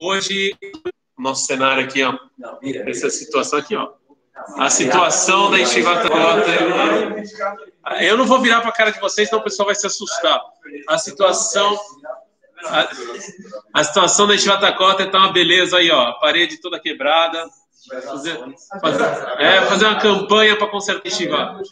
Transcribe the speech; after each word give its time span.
Hoje, 0.00 0.54
nosso 1.18 1.46
cenário 1.46 1.84
aqui, 1.84 2.02
ó, 2.02 2.18
essa 2.86 3.08
situação 3.08 3.58
aqui, 3.58 3.74
ó. 3.74 3.92
A 4.58 4.68
situação 4.68 5.50
da 5.50 5.58
Enchivata 5.58 6.08
Eu 8.00 8.18
não 8.18 8.26
vou 8.26 8.40
virar 8.40 8.60
para 8.60 8.68
a 8.68 8.72
cara 8.72 8.90
de 8.92 9.00
vocês, 9.00 9.28
senão 9.28 9.40
o 9.40 9.44
pessoal 9.44 9.66
vai 9.66 9.74
se 9.74 9.86
assustar. 9.86 10.40
A 10.88 10.98
situação. 10.98 11.78
A, 12.66 12.88
a 13.72 13.84
situação 13.84 14.26
da 14.26 14.34
Enchivata 14.34 14.70
Cota 14.74 15.04
está 15.04 15.18
uma 15.18 15.32
beleza 15.32 15.78
aí, 15.78 15.90
ó. 15.90 16.12
Parede 16.14 16.60
toda 16.60 16.78
quebrada. 16.78 17.48
Fazer, 18.04 18.38
fazer, 18.80 19.04
é, 19.38 19.62
fazer 19.62 19.86
uma 19.86 19.98
campanha 19.98 20.56
para 20.56 20.66
consertar 20.68 21.08
Enchivata. 21.08 21.62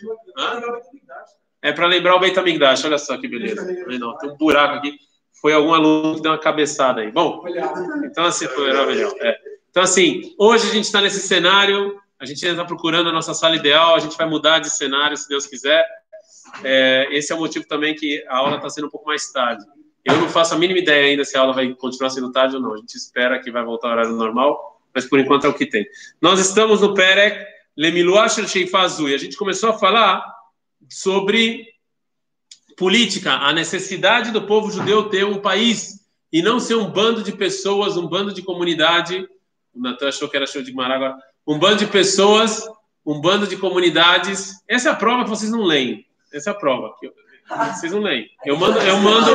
É 1.60 1.72
para 1.72 1.86
lembrar 1.86 2.16
o 2.16 2.20
Beit 2.20 2.38
HaMikdash. 2.38 2.84
Olha 2.86 2.98
só 2.98 3.18
que 3.18 3.28
beleza. 3.28 3.66
Não, 3.98 4.16
tem 4.16 4.30
um 4.30 4.36
buraco 4.36 4.76
aqui 4.76 4.98
foi 5.44 5.52
algum 5.52 5.74
aluno 5.74 6.14
que 6.14 6.22
deu 6.22 6.32
uma 6.32 6.38
cabeçada 6.38 7.02
aí. 7.02 7.12
Bom, 7.12 7.44
então 8.02 8.24
assim, 8.24 8.48
foi. 8.48 8.70
É. 9.20 9.38
Então 9.68 9.82
assim, 9.82 10.34
hoje 10.38 10.70
a 10.70 10.72
gente 10.72 10.86
está 10.86 11.02
nesse 11.02 11.20
cenário, 11.20 12.00
a 12.18 12.24
gente 12.24 12.42
ainda 12.46 12.62
está 12.62 12.66
procurando 12.66 13.10
a 13.10 13.12
nossa 13.12 13.34
sala 13.34 13.54
ideal, 13.54 13.94
a 13.94 13.98
gente 13.98 14.16
vai 14.16 14.26
mudar 14.26 14.60
de 14.60 14.70
cenário, 14.70 15.14
se 15.18 15.28
Deus 15.28 15.46
quiser. 15.46 15.84
É, 16.62 17.08
esse 17.10 17.30
é 17.30 17.36
o 17.36 17.38
motivo 17.40 17.66
também 17.66 17.94
que 17.94 18.24
a 18.26 18.38
aula 18.38 18.56
está 18.56 18.70
sendo 18.70 18.86
um 18.86 18.90
pouco 18.90 19.06
mais 19.06 19.30
tarde. 19.32 19.62
Eu 20.02 20.16
não 20.16 20.30
faço 20.30 20.54
a 20.54 20.58
mínima 20.58 20.78
ideia 20.78 21.08
ainda 21.08 21.26
se 21.26 21.36
a 21.36 21.42
aula 21.42 21.52
vai 21.52 21.74
continuar 21.74 22.08
sendo 22.08 22.32
tarde 22.32 22.56
ou 22.56 22.62
não. 22.62 22.72
A 22.72 22.78
gente 22.78 22.94
espera 22.94 23.38
que 23.38 23.50
vai 23.50 23.62
voltar 23.62 23.88
ao 23.88 23.92
horário 23.92 24.12
normal, 24.12 24.80
mas 24.94 25.04
por 25.04 25.20
enquanto 25.20 25.44
é 25.44 25.48
o 25.50 25.52
que 25.52 25.66
tem. 25.66 25.86
Nós 26.22 26.40
estamos 26.40 26.80
no 26.80 26.94
Perek 26.94 27.44
Lemiluach 27.76 28.48
Sheifazui. 28.48 29.14
A 29.14 29.18
gente 29.18 29.36
começou 29.36 29.68
a 29.68 29.78
falar 29.78 30.24
sobre 30.88 31.66
política, 32.76 33.32
a 33.32 33.52
necessidade 33.52 34.30
do 34.30 34.42
povo 34.42 34.70
judeu 34.70 35.08
ter 35.08 35.24
um 35.24 35.40
país 35.40 36.04
e 36.32 36.42
não 36.42 36.58
ser 36.58 36.74
um 36.74 36.90
bando 36.90 37.22
de 37.22 37.32
pessoas, 37.32 37.96
um 37.96 38.06
bando 38.06 38.32
de 38.32 38.42
comunidade. 38.42 39.28
O 39.72 39.80
Natan 39.80 40.08
achou 40.08 40.28
que 40.28 40.36
era 40.36 40.46
show 40.46 40.62
de 40.62 40.72
Gumará 40.72 40.96
agora. 40.96 41.16
Um 41.46 41.58
bando 41.58 41.76
de 41.76 41.86
pessoas, 41.86 42.64
um 43.04 43.20
bando 43.20 43.46
de 43.46 43.56
comunidades. 43.56 44.52
Essa 44.68 44.88
é 44.88 44.92
a 44.92 44.96
prova 44.96 45.24
que 45.24 45.30
vocês 45.30 45.50
não 45.50 45.62
leem. 45.62 46.06
Essa 46.32 46.50
é 46.50 46.52
a 46.52 46.56
prova. 46.56 46.92
Vocês 47.48 47.92
não 47.92 48.00
leem. 48.00 48.30
Eu 48.44 48.56
mando, 48.56 48.78
eu 48.78 48.96
mando, 48.98 49.30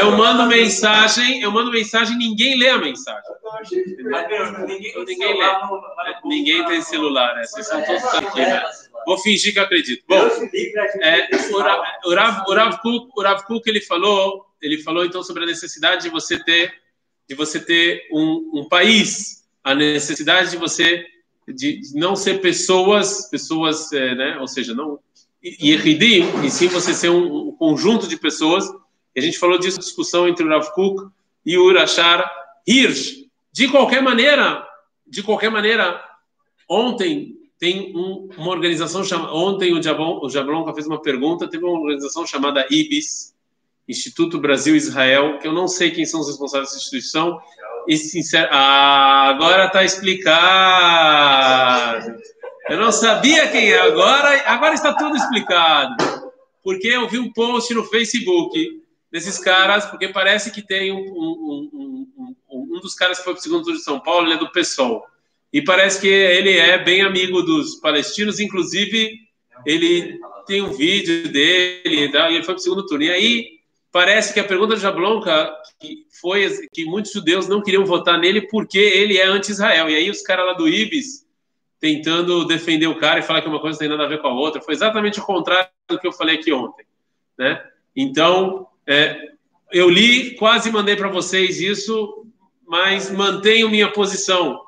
eu 0.00 0.16
mando 0.16 0.46
mensagem, 0.46 1.42
eu 1.42 1.50
mando 1.50 1.70
mensagem, 1.70 2.16
ninguém 2.16 2.58
lê 2.58 2.70
a 2.70 2.78
mensagem. 2.78 3.22
Ninguém, 4.66 5.04
ninguém 5.04 5.38
lê. 5.38 5.46
Ninguém 6.24 6.66
tem 6.66 6.80
celular, 6.80 7.34
né? 7.34 7.44
Vocês 7.44 7.66
são 7.66 7.82
todos 7.84 8.04
aqui, 8.04 8.40
né? 8.40 8.62
Vou 9.06 9.18
fingir 9.18 9.52
que 9.52 9.58
acredito. 9.58 10.02
Bom, 10.08 10.16
é, 11.02 11.28
o, 11.52 11.58
Rav, 12.14 12.44
o, 12.46 12.54
Rav 12.54 12.78
Kuk, 12.80 13.10
o 13.14 13.22
Rav 13.22 13.42
Kuk, 13.44 13.68
ele 13.68 13.80
falou, 13.82 14.46
ele 14.60 14.78
falou 14.78 15.04
então 15.04 15.22
sobre 15.22 15.44
a 15.44 15.46
necessidade 15.46 16.04
de 16.04 16.08
você 16.08 16.42
ter, 16.42 16.72
de 17.28 17.34
você 17.34 17.60
ter 17.60 18.08
um, 18.10 18.50
um 18.54 18.68
país, 18.68 19.46
a 19.62 19.74
necessidade 19.74 20.50
de 20.50 20.56
você 20.56 21.06
de 21.46 21.80
não 21.94 22.16
ser 22.16 22.40
pessoas, 22.40 23.28
pessoas, 23.30 23.92
é, 23.92 24.14
né? 24.14 24.38
Ou 24.40 24.48
seja, 24.48 24.74
não 24.74 24.98
Yeridim, 25.42 26.44
e 26.44 26.50
sim 26.50 26.68
você 26.68 26.92
ser 26.92 27.10
um, 27.10 27.48
um, 27.48 27.52
conjunto 27.52 28.08
de 28.08 28.16
pessoas. 28.16 28.68
E 29.14 29.20
a 29.20 29.22
gente 29.22 29.38
falou 29.38 29.58
disso, 29.58 29.78
discussão 29.78 30.26
entre 30.28 30.44
o 30.44 30.48
Rav 30.48 30.70
Kuk 30.72 31.08
e 31.44 31.56
o 31.56 31.64
Urashar 31.64 32.28
Hirsch. 32.66 33.26
De 33.52 33.68
qualquer 33.68 34.02
maneira, 34.02 34.66
de 35.06 35.22
qualquer 35.22 35.50
maneira, 35.50 36.02
ontem 36.68 37.36
tem 37.58 37.96
um, 37.96 38.28
uma 38.36 38.50
organização 38.50 39.02
chamada. 39.02 39.32
Ontem 39.32 39.72
o 39.72 39.82
Jablon, 39.82 40.20
o 40.22 40.28
Jablon 40.28 40.70
fez 40.74 40.86
uma 40.86 41.00
pergunta. 41.00 41.48
Teve 41.48 41.64
uma 41.64 41.80
organização 41.80 42.26
chamada 42.26 42.66
IBIS, 42.70 43.34
Instituto 43.88 44.38
Brasil 44.38 44.76
Israel, 44.76 45.38
que 45.38 45.48
eu 45.48 45.52
não 45.52 45.66
sei 45.68 45.90
quem 45.90 46.04
são 46.04 46.20
os 46.20 46.28
responsáveis 46.28 46.68
dessa 46.70 46.82
instituição. 46.82 47.40
E 47.88 47.96
sincero, 47.96 48.48
ah, 48.50 49.28
agora 49.28 49.66
está 49.66 49.84
explicado. 49.84 50.36
Eu 52.68 52.78
não 52.78 52.90
sabia 52.90 53.48
quem 53.48 53.70
é. 53.70 53.80
Agora, 53.80 54.42
agora 54.46 54.74
está 54.74 54.92
tudo 54.94 55.16
explicado. 55.16 55.96
Porque 56.62 56.88
eu 56.88 57.08
vi 57.08 57.18
um 57.18 57.32
post 57.32 57.72
no 57.74 57.84
Facebook 57.84 58.82
desses 59.10 59.38
caras, 59.38 59.86
porque 59.86 60.08
parece 60.08 60.50
que 60.50 60.60
tem 60.60 60.90
um, 60.90 60.98
um, 60.98 61.70
um, 61.72 62.36
um, 62.50 62.76
um 62.76 62.80
dos 62.80 62.94
caras 62.94 63.18
que 63.18 63.24
foi 63.24 63.34
para 63.34 63.40
o 63.40 63.42
segundo 63.42 63.62
turno 63.62 63.78
de 63.78 63.84
São 63.84 64.00
Paulo, 64.00 64.26
ele 64.26 64.34
é 64.34 64.38
do 64.38 64.50
PSOL 64.50 65.04
e 65.52 65.62
parece 65.62 66.00
que 66.00 66.08
ele 66.08 66.58
é 66.58 66.76
bem 66.76 67.02
amigo 67.02 67.42
dos 67.42 67.76
palestinos, 67.76 68.40
inclusive 68.40 69.20
ele 69.64 70.18
tem 70.46 70.60
um 70.60 70.72
vídeo 70.72 71.32
dele, 71.32 71.82
e 71.84 72.34
ele 72.34 72.42
foi 72.42 72.54
para 72.54 72.56
o 72.56 72.58
segundo 72.58 72.86
turno. 72.86 73.04
E 73.04 73.10
aí 73.10 73.48
parece 73.90 74.34
que 74.34 74.40
a 74.40 74.44
pergunta 74.44 74.74
de 74.74 74.82
Jablonka 74.82 75.50
que 75.80 76.04
foi 76.20 76.48
que 76.72 76.84
muitos 76.84 77.12
judeus 77.12 77.48
não 77.48 77.62
queriam 77.62 77.86
votar 77.86 78.18
nele 78.18 78.42
porque 78.42 78.78
ele 78.78 79.18
é 79.18 79.26
anti-Israel. 79.26 79.88
E 79.88 79.94
aí 79.94 80.10
os 80.10 80.22
caras 80.22 80.46
lá 80.46 80.52
do 80.52 80.68
Ibis 80.68 81.25
tentando 81.80 82.44
defender 82.46 82.86
o 82.86 82.98
cara 82.98 83.20
e 83.20 83.22
falar 83.22 83.42
que 83.42 83.48
uma 83.48 83.60
coisa 83.60 83.78
tem 83.78 83.88
nada 83.88 84.04
a 84.04 84.08
ver 84.08 84.20
com 84.20 84.28
a 84.28 84.34
outra. 84.34 84.60
Foi 84.60 84.74
exatamente 84.74 85.20
o 85.20 85.24
contrário 85.24 85.68
do 85.88 85.98
que 85.98 86.06
eu 86.06 86.12
falei 86.12 86.36
aqui 86.36 86.52
ontem, 86.52 86.86
né? 87.38 87.62
Então, 87.94 88.66
é, 88.86 89.30
eu 89.72 89.88
li, 89.88 90.34
quase 90.36 90.70
mandei 90.70 90.96
para 90.96 91.08
vocês 91.08 91.60
isso, 91.60 92.26
mas 92.66 93.10
mantenho 93.10 93.70
minha 93.70 93.90
posição 93.90 94.66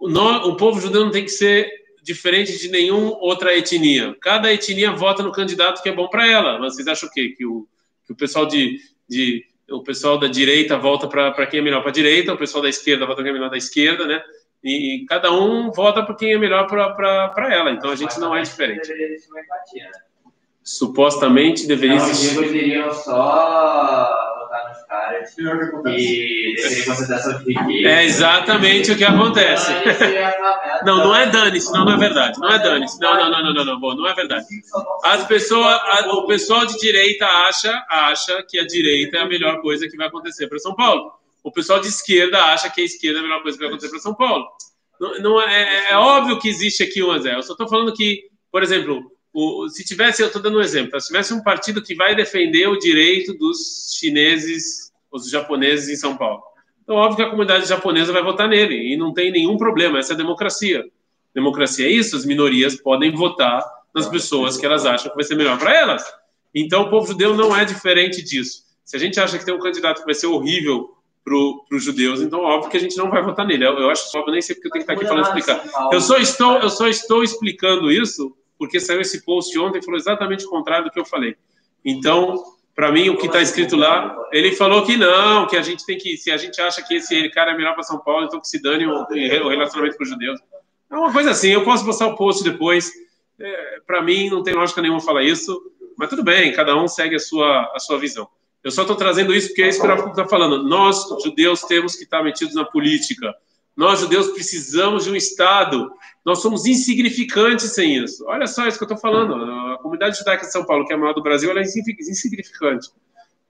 o 0.00 0.56
povo 0.56 0.80
judeu 0.80 1.04
não 1.04 1.10
tem 1.10 1.24
que 1.24 1.30
ser 1.30 1.70
diferente 2.02 2.58
de 2.58 2.68
nenhuma 2.68 3.16
outra 3.18 3.56
etnia. 3.56 4.16
Cada 4.20 4.52
etnia 4.52 4.92
vota 4.92 5.22
no 5.22 5.32
candidato 5.32 5.82
que 5.82 5.88
é 5.88 5.92
bom 5.92 6.08
para 6.08 6.26
ela. 6.26 6.58
Vocês 6.58 6.86
acham 6.88 7.08
o 7.08 7.12
quê? 7.12 7.34
Que 7.36 7.44
o, 7.44 7.68
que 8.06 8.12
o 8.12 8.16
pessoal 8.16 8.46
de, 8.46 8.80
de 9.08 9.44
o 9.70 9.82
pessoal 9.82 10.18
da 10.18 10.26
direita 10.26 10.78
volta 10.78 11.06
para 11.06 11.46
quem 11.46 11.60
é 11.60 11.62
melhor 11.62 11.82
para 11.82 11.90
a 11.90 11.94
direita, 11.94 12.32
o 12.32 12.38
pessoal 12.38 12.62
da 12.62 12.68
esquerda 12.68 13.04
vota 13.04 13.16
para 13.16 13.24
quem 13.24 13.30
é 13.30 13.34
melhor 13.34 13.50
da 13.50 13.58
esquerda, 13.58 14.06
né? 14.06 14.22
E, 14.62 15.04
cada 15.08 15.32
um 15.32 15.70
vota 15.70 16.02
para 16.02 16.14
quem 16.14 16.34
é 16.34 16.38
melhor 16.38 16.66
para 16.66 17.54
ela. 17.54 17.70
Então 17.70 17.90
a 17.90 17.96
gente 17.96 18.18
não 18.20 18.34
é 18.34 18.42
diferente. 18.42 18.92
Supostamente 20.62 21.66
deveria 21.66 21.96
existir. 21.96 22.38
Os 22.38 22.52
iriam 22.52 22.92
só 22.92 24.20
caras 24.90 25.38
e 27.46 27.54
de 27.54 27.86
É 27.86 28.04
exatamente 28.04 28.90
o 28.90 28.96
que 28.96 29.04
acontece. 29.04 29.72
Não, 30.84 30.98
não 30.98 31.14
é 31.14 31.26
dane-se, 31.26 31.72
não, 31.72 31.84
não 31.84 31.92
é 31.92 31.96
verdade. 31.96 32.40
Não 32.40 32.50
é 32.50 32.58
dane-se. 32.58 33.00
Não, 33.00 33.14
não, 33.14 33.30
não, 33.30 33.42
não, 33.44 33.54
não, 33.54 33.64
não, 33.64 33.80
bom, 33.80 33.94
não 33.94 34.08
é 34.08 34.14
verdade. 34.14 34.46
As 35.04 35.24
pessoas, 35.26 35.66
a, 35.66 36.10
o 36.14 36.26
pessoal 36.26 36.66
de 36.66 36.78
direita 36.78 37.26
acha, 37.26 37.84
acha 37.88 38.42
que 38.48 38.58
a 38.58 38.66
direita 38.66 39.18
é 39.18 39.20
a 39.20 39.28
melhor 39.28 39.60
coisa 39.60 39.88
que 39.88 39.96
vai 39.96 40.08
acontecer 40.08 40.48
para 40.48 40.58
São 40.58 40.74
Paulo. 40.74 41.12
O 41.42 41.50
pessoal 41.50 41.80
de 41.80 41.88
esquerda 41.88 42.42
acha 42.44 42.70
que 42.70 42.80
a 42.80 42.84
esquerda 42.84 43.18
é 43.18 43.20
a 43.20 43.22
melhor 43.22 43.42
coisa 43.42 43.56
que 43.56 43.62
vai 43.62 43.68
acontecer 43.68 43.90
para 43.90 43.98
São 43.98 44.14
Paulo. 44.14 44.46
Não, 45.00 45.18
não 45.20 45.40
é, 45.40 45.62
é, 45.62 45.90
é, 45.92 45.96
óbvio 45.96 46.38
que 46.38 46.48
existe 46.48 46.82
aqui 46.82 47.02
um 47.02 47.18
Zé. 47.18 47.34
Eu 47.34 47.42
só 47.42 47.52
estou 47.52 47.68
falando 47.68 47.92
que, 47.94 48.24
por 48.52 48.62
exemplo, 48.62 49.10
o, 49.32 49.68
se 49.68 49.84
tivesse, 49.84 50.20
eu 50.22 50.26
estou 50.26 50.42
dando 50.42 50.58
um 50.58 50.62
exemplo, 50.62 51.00
se 51.00 51.06
tivesse 51.06 51.32
um 51.32 51.42
partido 51.42 51.82
que 51.82 51.94
vai 51.94 52.14
defender 52.14 52.68
o 52.68 52.78
direito 52.78 53.32
dos 53.34 53.96
chineses, 53.98 54.92
os 55.10 55.30
japoneses 55.30 55.88
em 55.88 55.96
São 55.96 56.16
Paulo, 56.16 56.42
então 56.82 56.96
óbvio 56.96 57.16
que 57.16 57.22
a 57.22 57.30
comunidade 57.30 57.68
japonesa 57.68 58.12
vai 58.12 58.22
votar 58.22 58.48
nele 58.48 58.92
e 58.92 58.96
não 58.96 59.14
tem 59.14 59.30
nenhum 59.30 59.56
problema, 59.56 60.00
essa 60.00 60.12
é 60.12 60.14
a 60.14 60.18
democracia. 60.18 60.84
Democracia 61.32 61.86
é 61.86 61.90
isso, 61.90 62.16
as 62.16 62.24
minorias 62.24 62.74
podem 62.74 63.12
votar 63.12 63.64
nas 63.94 64.08
pessoas 64.08 64.56
que 64.56 64.66
elas 64.66 64.84
acham 64.84 65.08
que 65.08 65.14
vai 65.14 65.24
ser 65.24 65.36
melhor 65.36 65.56
para 65.56 65.72
elas. 65.72 66.04
Então 66.52 66.82
o 66.82 66.90
povo 66.90 67.06
judeu 67.06 67.34
não 67.36 67.56
é 67.56 67.64
diferente 67.64 68.22
disso. 68.22 68.64
Se 68.84 68.96
a 68.96 68.98
gente 68.98 69.20
acha 69.20 69.38
que 69.38 69.44
tem 69.44 69.54
um 69.54 69.60
candidato 69.60 70.00
que 70.00 70.04
vai 70.04 70.14
ser 70.14 70.26
horrível 70.26 70.90
para 71.24 71.76
os 71.76 71.84
judeus, 71.84 72.20
então 72.20 72.40
óbvio 72.40 72.70
que 72.70 72.76
a 72.76 72.80
gente 72.80 72.96
não 72.96 73.10
vai 73.10 73.22
votar 73.22 73.46
nele. 73.46 73.64
Eu, 73.64 73.78
eu 73.78 73.90
acho 73.90 74.16
óbvio, 74.16 74.32
nem 74.32 74.42
sei 74.42 74.54
porque 74.54 74.68
eu 74.68 74.72
tenho 74.72 74.84
que 74.86 74.92
estar 74.92 75.00
aqui 75.00 75.08
falando 75.08 75.38
explicar. 75.38 75.92
Eu 75.92 76.00
só 76.00 76.16
estou, 76.16 76.58
eu 76.58 76.70
só 76.70 76.88
estou 76.88 77.22
explicando 77.22 77.90
isso 77.90 78.34
porque 78.58 78.80
saiu 78.80 79.00
esse 79.00 79.24
post 79.24 79.56
ontem 79.58 79.78
e 79.78 79.84
falou 79.84 79.98
exatamente 79.98 80.44
o 80.44 80.50
contrário 80.50 80.84
do 80.84 80.90
que 80.90 81.00
eu 81.00 81.04
falei. 81.04 81.36
Então, 81.84 82.42
para 82.74 82.92
mim, 82.92 83.08
o 83.08 83.16
que 83.16 83.26
está 83.26 83.40
escrito 83.40 83.76
lá, 83.76 84.16
ele 84.32 84.52
falou 84.52 84.84
que 84.84 84.96
não, 84.96 85.46
que 85.46 85.56
a 85.56 85.62
gente 85.62 85.84
tem 85.84 85.96
que, 85.96 86.16
se 86.16 86.30
a 86.30 86.36
gente 86.36 86.60
acha 86.60 86.82
que 86.82 86.96
esse 86.96 87.28
cara 87.30 87.52
é 87.52 87.56
melhor 87.56 87.74
para 87.74 87.82
São 87.82 87.98
Paulo, 87.98 88.26
então 88.26 88.40
que 88.40 88.48
se 88.48 88.60
dane 88.60 88.86
o, 88.86 89.02
o 89.02 89.48
relacionamento 89.48 89.96
com 89.96 90.02
os 90.02 90.08
judeus. 90.08 90.40
É 90.90 90.96
uma 90.96 91.12
coisa 91.12 91.30
assim, 91.30 91.50
eu 91.50 91.64
posso 91.64 91.84
postar 91.84 92.08
o 92.08 92.16
post 92.16 92.42
depois. 92.42 92.90
É, 93.38 93.80
para 93.86 94.02
mim, 94.02 94.28
não 94.28 94.42
tem 94.42 94.54
lógica 94.54 94.82
nenhuma 94.82 95.00
falar 95.00 95.22
isso, 95.22 95.58
mas 95.96 96.08
tudo 96.10 96.22
bem, 96.22 96.52
cada 96.52 96.76
um 96.76 96.88
segue 96.88 97.16
a 97.16 97.18
sua, 97.18 97.70
a 97.74 97.78
sua 97.78 97.98
visão. 97.98 98.28
Eu 98.62 98.70
só 98.70 98.82
estou 98.82 98.96
trazendo 98.96 99.34
isso 99.34 99.48
porque 99.48 99.62
é 99.62 99.68
isso 99.68 99.80
que 99.80 99.86
o 99.86 100.08
está 100.10 100.26
falando. 100.26 100.62
Nós, 100.62 101.06
judeus, 101.24 101.62
temos 101.62 101.96
que 101.96 102.04
estar 102.04 102.22
metidos 102.22 102.54
na 102.54 102.64
política. 102.64 103.34
Nós, 103.76 104.00
judeus, 104.00 104.28
precisamos 104.28 105.04
de 105.04 105.10
um 105.10 105.16
Estado. 105.16 105.90
Nós 106.24 106.42
somos 106.42 106.66
insignificantes 106.66 107.72
sem 107.72 107.96
isso. 107.96 108.24
Olha 108.26 108.46
só 108.46 108.66
isso 108.66 108.76
que 108.76 108.84
eu 108.84 108.86
estou 108.86 108.98
falando. 108.98 109.34
A 109.34 109.78
comunidade 109.78 110.18
judaica 110.18 110.44
de 110.44 110.52
São 110.52 110.66
Paulo, 110.66 110.86
que 110.86 110.92
é 110.92 110.96
a 110.96 110.98
maior 110.98 111.14
do 111.14 111.22
Brasil, 111.22 111.50
ela 111.50 111.60
é 111.60 111.62
insignificante. 111.62 112.90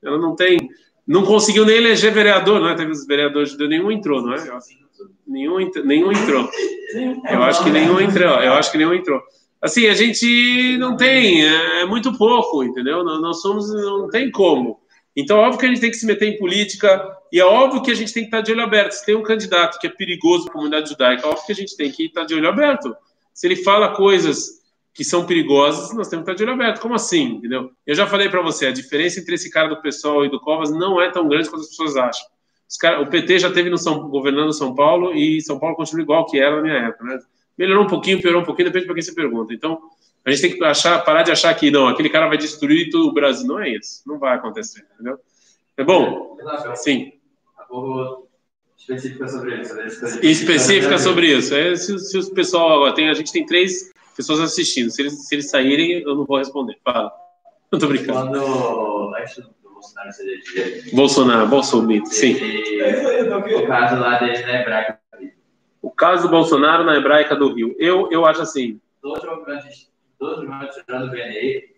Ela 0.02 0.18
não 0.18 0.36
tem. 0.36 0.58
Não 1.06 1.24
conseguiu 1.24 1.66
nem 1.66 1.78
eleger 1.78 2.12
vereador, 2.12 2.60
não 2.60 2.68
é? 2.68 2.76
Teve 2.76 2.92
os 2.92 3.04
vereadores 3.04 3.50
judeus, 3.50 3.70
nenhum 3.70 3.90
entrou, 3.90 4.22
não 4.22 4.34
é? 4.34 4.58
Nenhum, 5.26 5.56
nenhum 5.84 6.12
entrou. 6.12 6.48
Eu 7.28 7.42
acho 7.42 7.64
que 7.64 7.70
nenhum 7.70 8.00
entrou. 8.00 8.28
Eu 8.28 8.52
acho 8.52 8.70
que 8.70 8.78
nenhum 8.78 8.94
entrou. 8.94 9.20
Assim, 9.60 9.86
a 9.88 9.94
gente 9.94 10.78
não 10.78 10.96
tem, 10.96 11.44
é, 11.44 11.82
é 11.82 11.84
muito 11.84 12.16
pouco, 12.16 12.62
entendeu? 12.62 13.02
Nós 13.04 13.42
somos, 13.42 13.70
não 13.72 14.08
tem 14.08 14.30
como. 14.30 14.79
Então, 15.16 15.38
é 15.38 15.40
óbvio 15.40 15.58
que 15.58 15.66
a 15.66 15.68
gente 15.68 15.80
tem 15.80 15.90
que 15.90 15.96
se 15.96 16.06
meter 16.06 16.26
em 16.28 16.38
política, 16.38 17.16
e 17.32 17.40
é 17.40 17.44
óbvio 17.44 17.82
que 17.82 17.90
a 17.90 17.94
gente 17.94 18.12
tem 18.12 18.22
que 18.22 18.28
estar 18.28 18.40
de 18.40 18.52
olho 18.52 18.62
aberto. 18.62 18.92
Se 18.92 19.04
tem 19.04 19.16
um 19.16 19.22
candidato 19.22 19.78
que 19.78 19.86
é 19.86 19.90
perigoso 19.90 20.44
para 20.44 20.52
a 20.52 20.54
comunidade 20.54 20.88
judaica, 20.90 21.26
é 21.26 21.28
óbvio 21.28 21.46
que 21.46 21.52
a 21.52 21.56
gente 21.56 21.76
tem 21.76 21.90
que 21.90 22.06
estar 22.06 22.24
de 22.24 22.34
olho 22.34 22.48
aberto. 22.48 22.94
Se 23.34 23.46
ele 23.46 23.56
fala 23.56 23.94
coisas 23.94 24.60
que 24.92 25.04
são 25.04 25.24
perigosas, 25.24 25.94
nós 25.94 26.08
temos 26.08 26.24
que 26.24 26.30
estar 26.30 26.34
de 26.34 26.42
olho 26.42 26.60
aberto. 26.60 26.80
Como 26.80 26.94
assim? 26.94 27.36
Entendeu? 27.36 27.70
Eu 27.86 27.94
já 27.94 28.06
falei 28.06 28.28
para 28.28 28.42
você, 28.42 28.66
a 28.66 28.72
diferença 28.72 29.20
entre 29.20 29.34
esse 29.34 29.50
cara 29.50 29.68
do 29.68 29.80
pessoal 29.80 30.24
e 30.24 30.30
do 30.30 30.40
Covas 30.40 30.70
não 30.70 31.00
é 31.00 31.10
tão 31.10 31.28
grande 31.28 31.48
quanto 31.48 31.62
as 31.62 31.68
pessoas 31.68 31.96
acham. 31.96 32.26
Cara, 32.78 33.00
o 33.00 33.06
PT 33.06 33.40
já 33.40 33.50
teve 33.50 33.68
no 33.68 33.78
São, 33.78 34.08
governando 34.08 34.52
São 34.52 34.74
Paulo 34.74 35.12
e 35.12 35.40
São 35.40 35.58
Paulo 35.58 35.74
continua 35.74 36.02
igual 36.02 36.26
que 36.26 36.38
era 36.38 36.56
na 36.56 36.62
minha 36.62 36.74
época. 36.74 37.04
Né? 37.04 37.18
Melhorou 37.58 37.84
um 37.84 37.88
pouquinho, 37.88 38.20
piorou 38.20 38.42
um 38.42 38.44
pouquinho, 38.44 38.68
depende 38.68 38.86
para 38.86 38.94
quem 38.94 39.02
você 39.02 39.14
pergunta. 39.14 39.52
Então, 39.52 39.80
a 40.30 40.36
gente 40.36 40.48
tem 40.48 40.58
que 40.58 40.64
achar, 40.64 41.04
parar 41.04 41.22
de 41.22 41.30
achar 41.30 41.52
que 41.54 41.70
não, 41.70 41.88
aquele 41.88 42.08
cara 42.08 42.28
vai 42.28 42.38
destruir 42.38 42.90
todo 42.90 43.08
o 43.08 43.12
Brasil. 43.12 43.46
Não 43.46 43.60
é 43.60 43.70
isso. 43.70 44.02
Não 44.06 44.18
vai 44.18 44.34
acontecer, 44.34 44.86
entendeu? 44.94 45.18
É 45.76 45.84
bom? 45.84 46.36
Sim. 46.76 47.12
Específica 48.78 49.28
sobre 49.28 49.60
isso. 49.60 49.74
Né? 49.74 49.86
Específica 50.22 50.98
sobre 50.98 51.26
isso. 51.26 51.54
É, 51.54 51.76
se, 51.76 51.98
se 51.98 52.18
o 52.18 52.34
pessoal. 52.34 52.92
Tem, 52.94 53.08
a 53.08 53.14
gente 53.14 53.32
tem 53.32 53.44
três 53.46 53.92
pessoas 54.16 54.40
assistindo. 54.40 54.90
Se 54.90 55.02
eles, 55.02 55.26
se 55.26 55.34
eles 55.34 55.50
saírem, 55.50 56.02
eu 56.02 56.14
não 56.14 56.24
vou 56.24 56.38
responder. 56.38 56.78
Fala. 56.84 57.12
Não 57.72 57.78
tô 57.78 57.86
brincando. 57.86 58.18
Quando 58.18 59.14
antes 59.14 59.36
do 59.36 59.54
Bolsonaro 59.62 60.12
ser 60.12 60.22
eleito. 60.24 60.96
Bolsonaro, 60.96 61.46
Bolsonaro, 61.46 62.06
sim. 62.06 62.34
o 62.34 63.66
caso 63.68 64.00
lá 64.00 64.18
dele 64.18 64.42
na 64.42 64.60
Hebraica. 64.60 65.00
O 65.80 65.88
caso 65.88 66.22
do 66.24 66.30
Bolsonaro 66.30 66.82
na 66.82 66.96
Hebraica 66.96 67.36
do 67.36 67.54
Rio. 67.54 67.76
Eu, 67.78 68.10
eu 68.10 68.26
acho 68.26 68.42
assim. 68.42 68.80
Todos 69.00 69.22
os 69.22 69.89
todos 70.20 70.38
os 70.38 70.48
movimentos 70.48 70.76
do 70.86 71.10
BNI, 71.10 71.70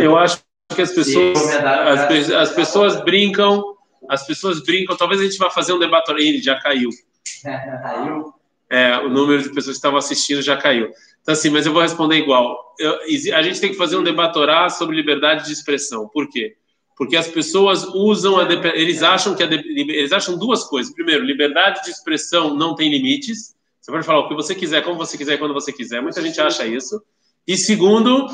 eu 0.00 0.16
acho 0.16 0.42
que 0.74 0.82
as 0.82 0.92
pessoas, 0.92 1.54
as, 1.56 2.30
as 2.30 2.50
pessoas 2.52 3.04
brincam, 3.04 3.76
as 4.08 4.26
pessoas 4.26 4.62
brincam. 4.62 4.96
Talvez 4.96 5.20
a 5.20 5.24
gente 5.24 5.38
vá 5.38 5.50
fazer 5.50 5.72
um 5.72 5.78
debate. 5.78 6.10
Ele 6.12 6.40
já 6.40 6.58
caiu. 6.60 6.90
Caiu? 7.42 8.32
É, 8.68 8.98
o 8.98 9.08
número 9.08 9.40
de 9.42 9.48
pessoas 9.50 9.76
que 9.76 9.78
estavam 9.78 9.98
assistindo 9.98 10.42
já 10.42 10.56
caiu. 10.56 10.90
Então, 11.22 11.32
assim, 11.32 11.50
mas 11.50 11.66
eu 11.66 11.72
vou 11.72 11.82
responder 11.82 12.16
igual. 12.16 12.74
Eu, 12.78 12.98
a 13.34 13.42
gente 13.42 13.60
tem 13.60 13.70
que 13.70 13.76
fazer 13.76 13.96
um 13.96 14.02
debatorá 14.02 14.68
sobre 14.68 14.96
liberdade 14.96 15.46
de 15.46 15.52
expressão. 15.52 16.08
Por 16.08 16.28
quê? 16.28 16.56
Porque 16.96 17.16
as 17.16 17.28
pessoas 17.28 17.84
usam 17.84 18.38
a 18.38 18.44
eles 18.74 19.02
acham 19.02 19.36
que 19.36 19.42
a 19.42 19.46
eles 19.46 20.12
acham 20.12 20.36
duas 20.36 20.64
coisas. 20.64 20.92
Primeiro, 20.92 21.24
liberdade 21.24 21.84
de 21.84 21.90
expressão 21.90 22.54
não 22.54 22.74
tem 22.74 22.90
limites. 22.90 23.54
Você 23.86 23.92
pode 23.92 24.04
falar 24.04 24.18
o 24.18 24.28
que 24.28 24.34
você 24.34 24.52
quiser, 24.52 24.82
como 24.82 24.96
você 24.96 25.16
quiser, 25.16 25.38
quando 25.38 25.54
você 25.54 25.72
quiser. 25.72 26.02
Muita 26.02 26.20
gente 26.20 26.40
acha 26.40 26.66
isso. 26.66 27.00
E 27.46 27.56
segundo, 27.56 28.26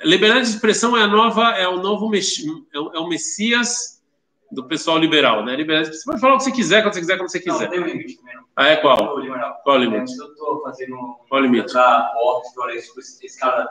liberdade 0.00 0.46
de 0.46 0.54
expressão 0.54 0.96
é 0.96 1.02
a 1.02 1.06
nova, 1.06 1.50
é 1.58 1.68
o 1.68 1.76
novo 1.76 2.10
é 2.14 2.98
o 2.98 3.06
Messias 3.06 4.02
do 4.50 4.64
pessoal 4.64 4.96
liberal, 4.96 5.44
né? 5.44 5.56
Liberdade, 5.56 5.94
você 5.94 6.06
pode 6.06 6.22
falar 6.22 6.36
o 6.36 6.38
que 6.38 6.44
você 6.44 6.52
quiser, 6.52 6.80
quando 6.80 6.94
você 6.94 7.00
quiser, 7.00 7.16
como 7.18 7.28
você 7.28 7.38
quiser. 7.38 7.64
Não, 7.64 7.70
tem 7.70 7.80
um 7.80 7.86
limite. 7.86 8.18
Ah, 8.56 8.68
é 8.68 8.76
qual? 8.76 9.20
Qual 9.62 9.76
o 9.76 9.78
limite? 9.78 10.10
Eu 10.18 10.28
estou 10.28 10.62
fazendo 10.62 10.96
qual 11.28 11.42
o 11.42 11.44
limite? 11.44 11.74
morte, 11.74 12.48
esse 13.26 13.38
cara 13.38 13.68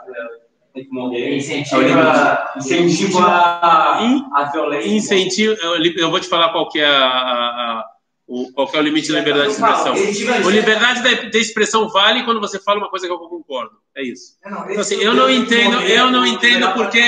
tem 0.72 0.86
que 0.86 0.92
morrer. 0.92 1.36
Incentiva, 1.36 2.54
incentiva 2.58 3.26
a, 3.26 3.98
a 4.36 4.52
violência. 4.52 4.88
Incentiva, 4.88 5.56
eu, 5.64 6.12
vou 6.12 6.20
te 6.20 6.28
falar 6.28 6.52
qual 6.52 6.70
que 6.70 6.80
é 6.80 6.86
a, 6.86 7.08
a 7.08 7.93
o, 8.26 8.52
qual 8.54 8.70
é 8.74 8.78
o 8.78 8.82
limite 8.82 9.12
da 9.12 9.20
liberdade 9.20 9.48
de 9.48 9.54
expressão? 9.54 9.94
A 9.94 10.52
liberdade 10.52 11.30
de 11.30 11.38
expressão 11.38 11.90
vale 11.90 12.24
quando 12.24 12.40
você 12.40 12.58
fala 12.58 12.80
uma 12.80 12.90
coisa 12.90 13.06
que 13.06 13.12
eu 13.12 13.18
concordo. 13.18 13.78
É 13.96 14.02
isso. 14.02 14.38
Então, 14.46 14.80
assim, 14.80 14.96
eu 14.96 15.14
não 15.14 15.30
entendo, 15.30 15.82
eu 15.82 16.10
não 16.10 16.26
entendo 16.26 16.74
porque 16.74 17.02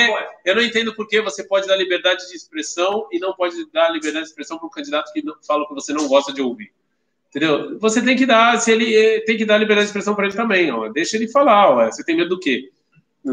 eu 0.44 0.54
não 0.54 0.62
entendo 0.62 0.94
porque 0.94 1.20
você 1.22 1.42
pode 1.42 1.66
dar 1.66 1.76
liberdade 1.76 2.28
de 2.28 2.36
expressão 2.36 3.08
e 3.10 3.18
não 3.18 3.32
pode 3.32 3.56
dar 3.72 3.90
liberdade 3.90 4.24
de 4.24 4.30
expressão 4.30 4.58
para 4.58 4.66
um 4.66 4.70
candidato 4.70 5.10
que 5.12 5.22
fala 5.46 5.66
que 5.66 5.74
você 5.74 5.92
não 5.92 6.06
gosta 6.06 6.32
de 6.32 6.42
ouvir. 6.42 6.70
Entendeu? 7.30 7.78
Você 7.80 8.02
tem 8.02 8.16
que 8.16 8.24
dar, 8.24 8.58
se 8.60 8.70
ele 8.70 8.94
eh, 8.94 9.20
tem 9.20 9.36
que 9.36 9.44
dar 9.44 9.58
liberdade 9.58 9.86
de 9.86 9.90
expressão 9.90 10.14
para 10.14 10.26
ele 10.26 10.36
também. 10.36 10.70
Ó. 10.70 10.88
Deixa 10.88 11.16
ele 11.16 11.28
falar. 11.28 11.70
Ó. 11.70 11.84
Você 11.86 12.04
tem 12.04 12.16
medo 12.16 12.30
do 12.30 12.38
quê? 12.38 12.70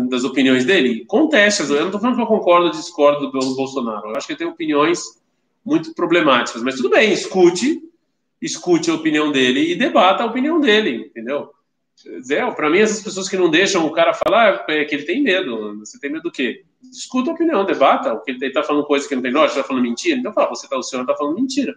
Das 0.10 0.24
opiniões 0.24 0.66
dele? 0.66 1.06
Conteste. 1.06 1.62
Eu 1.62 1.80
não 1.82 1.86
estou 1.86 2.02
falando 2.02 2.16
que 2.16 2.22
eu 2.22 2.28
concordo 2.28 2.66
ou 2.66 2.72
discordo 2.72 3.30
do 3.30 3.56
Bolsonaro. 3.56 4.10
Eu 4.10 4.16
acho 4.16 4.26
que 4.26 4.34
ele 4.34 4.40
tem 4.40 4.48
opiniões 4.48 5.22
muito 5.66 5.94
problemáticas. 5.94 6.62
Mas 6.64 6.76
tudo 6.76 6.90
bem, 6.90 7.12
escute, 7.12 7.82
escute 8.42 8.90
a 8.90 8.96
opinião 8.96 9.32
dele 9.32 9.72
e 9.72 9.76
debata 9.76 10.24
a 10.24 10.28
opinião 10.28 10.60
dele, 10.60 11.08
entendeu? 11.08 11.52
Zé, 12.22 12.50
para 12.52 12.70
mim, 12.70 12.80
essas 12.80 13.02
pessoas 13.02 13.30
que 13.30 13.38
não 13.38 13.50
deixam 13.50 13.86
o 13.86 13.92
cara 13.92 14.14
falar 14.14 14.66
é 14.68 14.84
que 14.84 14.96
ele 14.96 15.04
tem 15.04 15.22
medo. 15.22 15.78
Você 15.80 16.00
tem 16.00 16.12
medo 16.12 16.24
do 16.24 16.32
quê? 16.32 16.66
Escuta 16.92 17.32
a 17.32 17.34
opinião, 17.34 17.66
debata. 17.66 18.14
O 18.14 18.22
que 18.22 18.32
ele 18.32 18.48
está 18.48 18.64
falando 18.64 18.86
coisa 18.86 19.08
que 19.08 19.16
não 19.16 19.22
tem 19.22 19.32
nós, 19.32 19.52
está 19.52 19.64
falando 19.64 19.84
mentira. 19.84 20.20
Então 20.20 20.34
fala, 20.34 20.50
você 20.50 20.68
tá, 20.68 20.78
o 20.78 20.84
senhor 20.84 21.04
está 21.04 21.16
falando 21.16 21.36
mentira. 21.36 21.76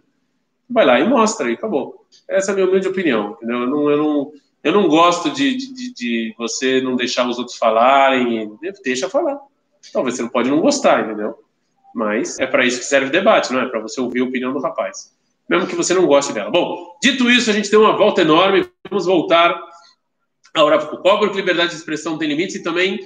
Vai 0.69 0.85
lá 0.85 0.99
e 0.99 1.09
mostra 1.09 1.51
e 1.51 1.55
acabou. 1.55 2.07
Essa 2.27 2.51
é 2.51 2.53
a 2.53 2.55
minha 2.55 2.67
humilde 2.67 2.89
opinião, 2.89 3.33
entendeu? 3.37 3.61
Eu 3.61 3.67
não, 3.69 3.91
eu 3.91 3.99
não, 3.99 4.33
eu 4.65 4.73
não 4.73 4.89
gosto 4.89 5.31
de, 5.31 5.57
de, 5.57 5.95
de 5.95 6.35
você 6.37 6.81
não 6.81 6.97
deixar 6.97 7.29
os 7.29 7.39
outros 7.39 7.57
falarem. 7.57 8.59
Deixa 8.83 9.09
falar. 9.09 9.39
Talvez 9.93 10.17
você 10.17 10.23
não 10.23 10.29
pode 10.29 10.51
não 10.51 10.61
gostar, 10.61 11.05
entendeu? 11.05 11.39
Mas 11.97 12.39
é 12.39 12.47
para 12.47 12.63
isso 12.67 12.81
que 12.81 12.85
serve 12.85 13.07
o 13.07 13.11
debate, 13.11 13.51
não 13.51 13.59
é? 13.59 13.67
Para 13.71 13.81
você 13.81 13.99
ouvir 13.99 14.21
a 14.21 14.25
opinião 14.25 14.53
do 14.53 14.61
rapaz. 14.61 15.17
Mesmo 15.49 15.67
que 15.67 15.75
você 15.75 15.95
não 15.95 16.07
goste 16.07 16.31
dela. 16.31 16.51
Bom, 16.51 16.95
dito 17.03 17.31
isso, 17.31 17.49
a 17.49 17.55
gente 17.55 17.71
tem 17.71 17.79
uma 17.79 17.97
volta 17.97 18.21
enorme. 18.21 18.69
Vamos 18.91 19.07
voltar 19.07 19.59
ao 20.53 20.69
Rav 20.69 20.91
Óbvio 21.03 21.31
que 21.31 21.37
liberdade 21.39 21.71
de 21.71 21.77
expressão 21.77 22.19
tem 22.19 22.29
limites 22.29 22.57
e 22.57 22.63
também, 22.63 23.01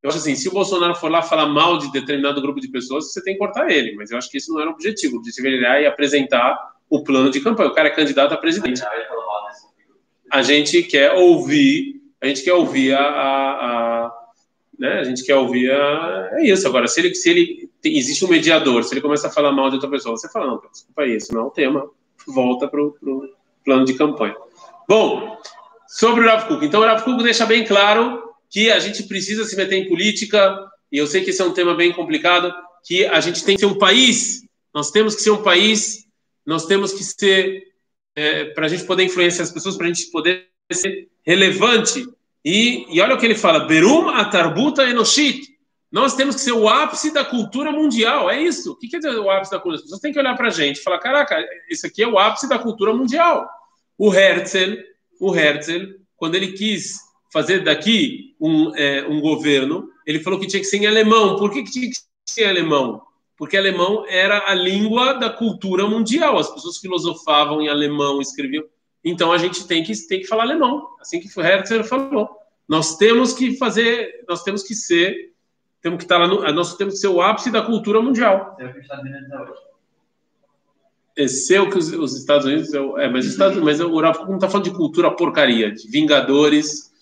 eu 0.00 0.08
acho 0.08 0.18
assim, 0.18 0.36
se 0.36 0.48
o 0.48 0.52
Bolsonaro 0.52 0.94
for 0.94 1.10
lá 1.10 1.20
falar 1.20 1.46
mal 1.46 1.78
de 1.78 1.90
determinado 1.90 2.40
grupo 2.40 2.60
de 2.60 2.68
pessoas, 2.68 3.12
você 3.12 3.20
tem 3.24 3.32
que 3.32 3.40
cortar 3.40 3.68
ele. 3.72 3.96
Mas 3.96 4.12
eu 4.12 4.18
acho 4.18 4.30
que 4.30 4.38
isso 4.38 4.52
não 4.52 4.60
era 4.60 4.70
o 4.70 4.72
objetivo. 4.74 5.16
O 5.16 5.18
objetivo 5.18 5.48
era 5.48 5.80
ir 5.80 5.86
apresentar 5.86 6.56
o 6.88 7.02
plano 7.02 7.30
de 7.30 7.40
campanha. 7.40 7.70
O 7.70 7.74
cara 7.74 7.88
é 7.88 7.90
candidato 7.90 8.34
a 8.34 8.36
presidente. 8.36 8.80
A 10.30 10.42
gente 10.42 10.84
quer 10.84 11.10
ouvir, 11.14 12.00
a 12.20 12.26
gente 12.28 12.44
quer 12.44 12.52
ouvir 12.52 12.94
a, 12.94 13.00
a, 13.00 14.04
a 14.06 14.12
né? 14.78 15.00
A 15.00 15.04
gente 15.04 15.24
quer 15.24 15.34
ouvir 15.34 15.72
a... 15.72 16.28
é 16.34 16.44
isso. 16.44 16.68
Agora, 16.68 16.86
se 16.86 17.00
ele, 17.00 17.12
se 17.16 17.28
ele 17.28 17.67
existe 17.84 18.24
um 18.24 18.28
mediador, 18.28 18.82
se 18.84 18.94
ele 18.94 19.00
começa 19.00 19.28
a 19.28 19.30
falar 19.30 19.52
mal 19.52 19.68
de 19.68 19.76
outra 19.76 19.90
pessoa, 19.90 20.16
você 20.16 20.28
fala 20.30 20.46
não, 20.46 20.60
desculpa 20.70 21.02
aí, 21.02 21.16
isso 21.16 21.32
não 21.32 21.42
é 21.42 21.44
o 21.44 21.50
tema. 21.50 21.88
Volta 22.26 22.66
para 22.68 22.82
o 22.82 22.94
plano 23.64 23.84
de 23.84 23.94
campanha. 23.94 24.34
Bom, 24.88 25.38
sobre 25.86 26.24
o 26.24 26.28
Rav 26.28 26.48
Kuk. 26.48 26.64
Então, 26.64 26.80
o 26.80 26.84
Rav 26.84 27.02
Kuk 27.02 27.22
deixa 27.22 27.46
bem 27.46 27.64
claro 27.64 28.22
que 28.50 28.70
a 28.70 28.78
gente 28.78 29.02
precisa 29.04 29.44
se 29.44 29.56
meter 29.56 29.76
em 29.76 29.88
política, 29.88 30.58
e 30.90 30.98
eu 30.98 31.06
sei 31.06 31.22
que 31.22 31.30
esse 31.30 31.40
é 31.40 31.44
um 31.44 31.52
tema 31.52 31.74
bem 31.74 31.92
complicado, 31.92 32.52
que 32.84 33.06
a 33.06 33.20
gente 33.20 33.44
tem 33.44 33.54
que 33.54 33.60
ser 33.60 33.66
um 33.66 33.78
país, 33.78 34.42
nós 34.74 34.90
temos 34.90 35.14
que 35.14 35.22
ser 35.22 35.30
um 35.30 35.42
país, 35.42 36.06
nós 36.46 36.66
temos 36.66 36.92
que 36.92 37.04
ser, 37.04 37.62
é, 38.16 38.46
para 38.46 38.66
a 38.66 38.68
gente 38.68 38.84
poder 38.84 39.04
influenciar 39.04 39.44
as 39.44 39.52
pessoas, 39.52 39.76
para 39.76 39.86
a 39.86 39.92
gente 39.92 40.10
poder 40.10 40.48
ser 40.72 41.08
relevante 41.24 42.06
e, 42.44 42.86
e 42.88 43.00
olha 43.00 43.14
o 43.14 43.18
que 43.18 43.26
ele 43.26 43.34
fala: 43.34 43.66
Berum 43.66 44.08
atarbuta 44.08 44.88
enoshit. 44.88 45.57
Nós 45.90 46.14
temos 46.14 46.34
que 46.34 46.42
ser 46.42 46.52
o 46.52 46.68
ápice 46.68 47.12
da 47.12 47.24
cultura 47.24 47.72
mundial. 47.72 48.30
É 48.30 48.40
isso. 48.40 48.72
O 48.72 48.76
que 48.76 48.88
quer 48.88 48.98
dizer 48.98 49.16
o 49.18 49.30
ápice 49.30 49.50
da 49.50 49.58
cultura? 49.58 49.76
As 49.76 49.82
pessoas 49.82 50.00
têm 50.00 50.12
que 50.12 50.18
olhar 50.18 50.36
para 50.36 50.48
a 50.48 50.50
gente 50.50 50.76
e 50.76 50.82
falar: 50.82 50.98
caraca, 50.98 51.36
isso 51.70 51.86
aqui 51.86 52.02
é 52.02 52.08
o 52.08 52.18
ápice 52.18 52.48
da 52.48 52.58
cultura 52.58 52.94
mundial. 52.94 53.48
O 53.96 54.14
Herzl, 54.14 54.76
o 55.20 55.34
Herzl, 55.34 55.94
quando 56.16 56.34
ele 56.34 56.52
quis 56.52 56.98
fazer 57.32 57.64
daqui 57.64 58.34
um, 58.40 58.74
é, 58.76 59.06
um 59.08 59.20
governo, 59.20 59.88
ele 60.06 60.20
falou 60.20 60.38
que 60.38 60.46
tinha 60.46 60.60
que 60.60 60.66
ser 60.66 60.78
em 60.78 60.86
alemão. 60.86 61.36
Por 61.36 61.50
que, 61.50 61.62
que 61.62 61.70
tinha 61.70 61.90
que 61.90 61.96
ser 62.26 62.44
em 62.44 62.50
alemão? 62.50 63.02
Porque 63.36 63.56
alemão 63.56 64.04
era 64.08 64.50
a 64.50 64.54
língua 64.54 65.14
da 65.14 65.30
cultura 65.30 65.86
mundial. 65.86 66.38
As 66.38 66.52
pessoas 66.52 66.78
filosofavam 66.78 67.62
em 67.62 67.68
alemão, 67.68 68.20
escreviam. 68.20 68.64
Então 69.04 69.32
a 69.32 69.38
gente 69.38 69.66
tem 69.66 69.82
que, 69.82 69.94
tem 70.06 70.20
que 70.20 70.26
falar 70.26 70.42
alemão, 70.42 70.86
assim 71.00 71.20
que 71.20 71.28
o 71.38 71.42
Herzl 71.42 71.84
falou. 71.84 72.28
Nós 72.68 72.96
temos 72.96 73.32
que 73.32 73.56
fazer, 73.56 74.24
nós 74.28 74.42
temos 74.42 74.62
que 74.62 74.74
ser, 74.74 75.32
temos 75.88 75.98
que 75.98 76.04
estar 76.04 76.18
lá 76.18 76.26
no, 76.28 76.52
nós 76.52 76.76
temos 76.76 76.94
que 76.94 77.00
ser 77.00 77.08
o 77.08 77.20
ápice 77.22 77.50
da 77.50 77.62
cultura 77.62 78.00
mundial. 78.02 78.56
Esse 81.16 81.54
é 81.54 81.60
o 81.60 81.68
que 81.68 81.78
os, 81.78 81.92
os 81.92 82.16
Estados 82.16 82.46
Unidos, 82.46 82.72
é, 82.72 83.08
mas, 83.08 83.24
os 83.24 83.32
Estados, 83.32 83.58
mas 83.58 83.80
o 83.80 84.00
Rafa 84.00 84.24
não 84.26 84.36
está 84.36 84.48
falando 84.48 84.66
de 84.66 84.76
cultura 84.76 85.10
porcaria, 85.10 85.72
de 85.72 85.88
Vingadores 85.88 86.92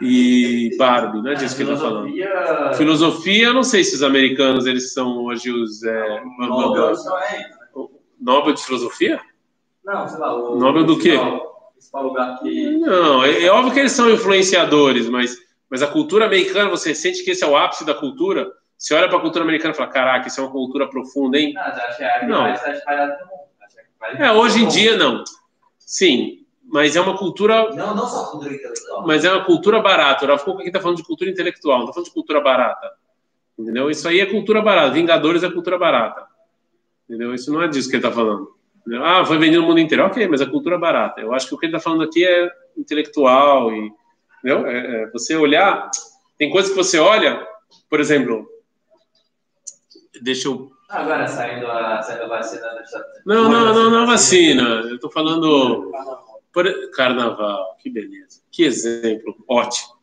e 0.00 0.74
Barbie, 0.78 1.22
não 1.22 1.30
é 1.30 1.34
disso 1.34 1.56
que 1.56 1.62
ele 1.62 1.72
está 1.72 1.84
falando. 1.84 2.76
Filosofia, 2.76 3.52
não 3.52 3.62
sei 3.62 3.84
se 3.84 3.96
os 3.96 4.02
americanos 4.02 4.66
eles 4.66 4.92
são 4.92 5.24
hoje 5.24 5.50
os 5.50 5.82
é, 5.82 6.22
Nobel, 6.38 6.94
Nobel 8.20 8.54
de 8.54 8.62
filosofia? 8.62 9.20
Não, 9.84 10.08
sei 10.08 10.18
lá. 10.18 10.34
O, 10.34 10.56
Nobel 10.56 10.84
do 10.84 10.98
quê? 10.98 11.18
que. 12.42 12.78
Não, 12.78 13.22
é, 13.24 13.44
é, 13.44 13.50
óbvio 13.50 13.72
que 13.72 13.80
eles 13.80 13.92
são 13.92 14.10
influenciadores, 14.10 15.08
mas, 15.08 15.36
mas 15.70 15.82
a 15.82 15.86
cultura 15.86 16.26
americana, 16.26 16.70
você 16.70 16.94
sente 16.94 17.24
que 17.24 17.30
esse 17.30 17.42
é 17.42 17.46
o 17.46 17.56
ápice 17.56 17.84
da 17.84 17.94
cultura? 17.94 18.50
Você 18.78 18.94
olha 18.94 19.08
para 19.08 19.18
a 19.18 19.20
cultura 19.20 19.44
americana 19.44 19.72
e 19.72 19.76
fala: 19.76 19.90
caraca, 19.90 20.28
isso 20.28 20.40
é 20.40 20.44
uma 20.44 20.52
cultura 20.52 20.88
profunda, 20.88 21.38
hein? 21.38 21.54
Não, 21.54 21.62
acho 21.62 21.96
que 21.96 22.04
é 22.04 22.26
não. 22.26 22.42
Mais 22.42 24.20
é, 24.20 24.30
hoje 24.30 24.62
em 24.62 24.68
dia 24.68 24.96
não. 24.96 25.24
Sim, 25.78 26.44
mas 26.64 26.94
é 26.94 27.00
uma 27.00 27.16
cultura. 27.16 27.70
Não, 27.74 27.94
não 27.94 28.06
só 28.06 28.30
cultura 28.30 28.54
intelectual. 28.54 29.06
Mas 29.06 29.24
é 29.24 29.32
uma 29.32 29.44
cultura 29.44 29.80
barata. 29.80 30.24
O 30.24 30.28
Rafa 30.28 30.50
aqui 30.52 30.66
está 30.66 30.80
falando 30.80 30.98
de 30.98 31.04
cultura 31.04 31.30
intelectual, 31.30 31.78
não 31.78 31.84
está 31.84 31.94
falando 31.94 32.08
de 32.08 32.14
cultura 32.14 32.40
barata. 32.40 32.92
Entendeu? 33.58 33.90
Isso 33.90 34.06
aí 34.06 34.20
é 34.20 34.26
cultura 34.26 34.60
barata. 34.60 34.90
Vingadores 34.90 35.42
é 35.42 35.50
cultura 35.50 35.78
barata. 35.78 36.26
Entendeu? 37.08 37.34
Isso 37.34 37.52
não 37.52 37.62
é 37.62 37.68
disso 37.68 37.88
que 37.88 37.96
ele 37.96 38.04
está 38.04 38.14
falando. 38.14 38.54
Entendeu? 38.80 39.04
Ah, 39.04 39.24
foi 39.24 39.38
vendido 39.38 39.62
no 39.62 39.68
mundo 39.68 39.80
inteiro. 39.80 40.04
Ok, 40.04 40.28
mas 40.28 40.40
é 40.40 40.46
cultura 40.46 40.76
barata. 40.76 41.20
Eu 41.20 41.32
acho 41.32 41.48
que 41.48 41.54
o 41.54 41.58
que 41.58 41.66
ele 41.66 41.74
está 41.74 41.82
falando 41.82 42.02
aqui 42.02 42.26
é 42.26 42.50
intelectual 42.76 43.72
e 43.72 43.90
entendeu? 44.46 44.66
É, 44.66 45.02
é, 45.02 45.10
você 45.10 45.34
olhar, 45.34 45.90
tem 46.38 46.50
coisas 46.50 46.70
que 46.70 46.76
você 46.76 46.98
olha, 46.98 47.44
por 47.90 47.98
exemplo, 47.98 48.48
deixa 50.22 50.48
eu 50.48 50.70
Agora 50.88 51.26
saindo 51.26 51.66
a, 51.66 52.00
saindo 52.00 52.22
a 52.22 52.28
vacina 52.28 52.62
Não, 53.26 53.50
não, 53.50 53.74
não, 53.74 53.90
não 53.90 54.06
vacina. 54.06 54.62
Eu 54.88 54.94
estou 54.94 55.10
falando. 55.10 55.90
Por... 56.52 56.90
Carnaval, 56.92 57.76
que 57.82 57.90
beleza. 57.90 58.40
Que 58.52 58.62
exemplo, 58.62 59.36
ótimo. 59.48 59.96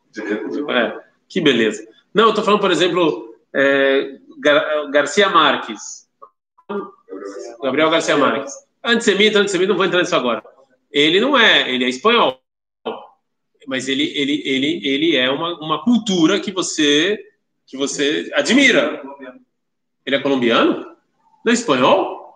É, 0.70 1.00
que 1.26 1.40
beleza. 1.40 1.88
Não, 2.12 2.24
eu 2.24 2.28
estou 2.30 2.44
falando, 2.44 2.60
por 2.60 2.70
exemplo, 2.70 3.34
é, 3.54 4.18
Gar 4.38 4.90
Garcia 4.90 5.30
Marques. 5.30 6.06
Gabriel 7.62 7.88
Garcia 7.88 8.18
Marques. 8.18 8.52
Antissemita, 8.84 9.38
antissemita, 9.38 9.70
não 9.70 9.78
vou 9.78 9.86
entrar 9.86 10.00
nisso 10.00 10.14
agora. 10.14 10.44
Ele 10.92 11.18
não 11.18 11.36
é, 11.36 11.72
ele 11.72 11.84
é 11.86 11.88
espanhol. 11.88 12.43
Mas 13.66 13.88
ele, 13.88 14.12
ele, 14.14 14.42
ele, 14.44 14.80
ele 14.84 15.16
é 15.16 15.30
uma, 15.30 15.58
uma 15.58 15.82
cultura 15.82 16.40
que 16.40 16.52
você, 16.52 17.18
que 17.66 17.76
você 17.76 18.30
admira. 18.34 19.02
Ele 20.04 20.16
é 20.16 20.20
colombiano? 20.20 20.94
Não 21.44 21.50
é 21.50 21.54
espanhol? 21.54 22.34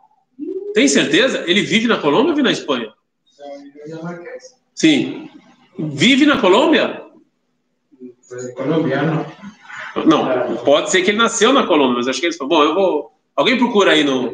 Tem 0.75 0.87
certeza? 0.87 1.45
Ele 1.47 1.63
vive 1.63 1.87
na 1.87 1.99
Colômbia 1.99 2.31
ou 2.31 2.37
vive 2.37 2.43
na 2.43 2.53
Espanha? 2.53 2.93
Sim. 4.75 5.31
Vive 5.79 6.27
na 6.27 6.41
Colômbia? 6.41 7.03
Colombiano. 8.55 9.27
Não, 10.07 10.57
pode 10.59 10.91
ser 10.91 11.03
que 11.03 11.11
ele 11.11 11.19
nasceu 11.19 11.53
na 11.53 11.67
Colômbia, 11.67 11.97
mas 11.97 12.09
acho 12.09 12.21
que 12.21 12.27
ele 12.27 12.37
falou, 12.37 12.59
bom, 12.59 12.63
eu 12.65 12.75
vou... 12.75 13.13
Alguém 13.35 13.57
procura 13.57 13.93
aí 13.93 14.05
no... 14.05 14.31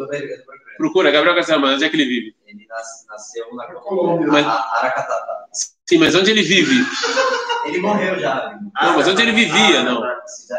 Procura, 0.77 1.11
Gabriel 1.11 1.35
Marques, 1.35 1.55
onde 1.55 1.85
é 1.85 1.89
que 1.89 1.97
ele 1.97 2.05
vive? 2.05 2.37
Ele 2.47 2.67
nasceu 3.09 3.55
na 3.55 3.67
Colômbia, 3.67 4.29
mas... 4.29 4.47
Aracatatá. 4.47 5.45
Sim, 5.87 5.99
mas 5.99 6.15
onde 6.15 6.31
ele 6.31 6.43
vive? 6.43 6.75
Ele 7.67 7.79
morreu 7.79 8.19
já. 8.19 8.59
Não, 8.83 8.97
mas 8.97 9.09
onde 9.09 9.23
ele 9.23 9.33
vivia, 9.33 9.83
não? 9.83 10.03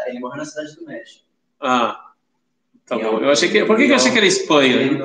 Ele 0.06 0.20
morreu 0.20 0.38
na 0.38 0.44
cidade 0.44 0.76
do 0.76 0.86
México. 0.86 1.24
Ah, 1.60 2.06
Tá 2.86 2.96
bom. 2.96 3.18
Eu 3.18 3.30
achei 3.30 3.50
que. 3.50 3.64
Por 3.64 3.76
que, 3.76 3.86
que 3.86 3.92
eu 3.92 3.96
achei 3.96 4.12
que 4.12 4.18
era 4.18 4.26
Espanha? 4.26 4.76
Ele 4.76 4.96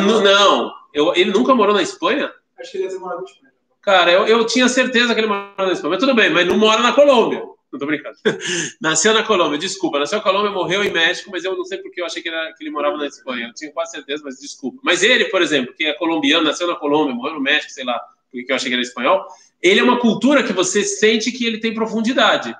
não. 0.00 0.22
não 0.22 0.72
eu, 0.94 1.14
ele 1.14 1.30
nunca 1.30 1.54
morou 1.54 1.74
na 1.74 1.82
Espanha? 1.82 2.32
Acho 2.58 2.72
que 2.72 2.78
ele 2.78 2.84
deve 2.84 2.96
ter 2.96 3.00
morado 3.00 3.20
na 3.20 3.26
Espanha. 3.28 3.52
Cara, 3.82 4.10
eu, 4.10 4.26
eu 4.26 4.46
tinha 4.46 4.66
certeza 4.68 5.14
que 5.14 5.20
ele 5.20 5.26
morava 5.26 5.66
na 5.66 5.72
Espanha. 5.72 5.90
Mas 5.90 6.00
tudo 6.00 6.14
bem, 6.14 6.30
mas 6.30 6.46
não 6.46 6.56
mora 6.56 6.82
na 6.82 6.94
Colômbia. 6.94 7.42
Não 7.72 7.78
tô 7.78 7.86
brincando. 7.86 8.16
Nasceu 8.80 9.12
na 9.12 9.22
Colômbia, 9.22 9.58
desculpa. 9.58 9.98
Nasceu 9.98 10.18
na 10.18 10.24
Colômbia, 10.24 10.50
morreu 10.50 10.82
em 10.82 10.90
México, 10.90 11.30
mas 11.30 11.44
eu 11.44 11.56
não 11.56 11.64
sei 11.64 11.78
porque 11.78 12.00
eu 12.00 12.06
achei 12.06 12.22
que, 12.22 12.28
era, 12.28 12.52
que 12.54 12.62
ele 12.62 12.70
morava 12.70 12.96
na 12.96 13.06
Espanha. 13.06 13.48
Eu 13.48 13.54
tinha 13.54 13.70
quase 13.72 13.92
certeza, 13.92 14.22
mas 14.24 14.38
desculpa. 14.40 14.80
Mas 14.82 15.02
ele, 15.02 15.26
por 15.26 15.42
exemplo, 15.42 15.74
que 15.74 15.84
é 15.84 15.92
colombiano, 15.94 16.44
nasceu 16.44 16.66
na 16.66 16.76
Colômbia, 16.76 17.14
morreu 17.14 17.34
no 17.34 17.40
México, 17.40 17.72
sei 17.72 17.84
lá, 17.84 18.00
porque 18.30 18.50
eu 18.50 18.56
achei 18.56 18.68
que 18.68 18.74
era 18.74 18.82
espanhol. 18.82 19.26
Ele 19.60 19.80
é 19.80 19.82
uma 19.82 19.98
cultura 19.98 20.42
que 20.42 20.52
você 20.52 20.82
sente 20.82 21.30
que 21.32 21.44
ele 21.44 21.58
tem 21.58 21.74
profundidade. 21.74 22.56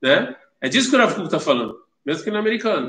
Né? 0.00 0.34
É 0.60 0.68
disso 0.68 0.88
que 0.88 0.96
o 0.96 0.98
Rav 0.98 1.22
está 1.24 1.40
falando 1.40 1.86
mesmo 2.06 2.22
que 2.22 2.30
ele 2.30 2.36
é 2.36 2.40
americano. 2.40 2.88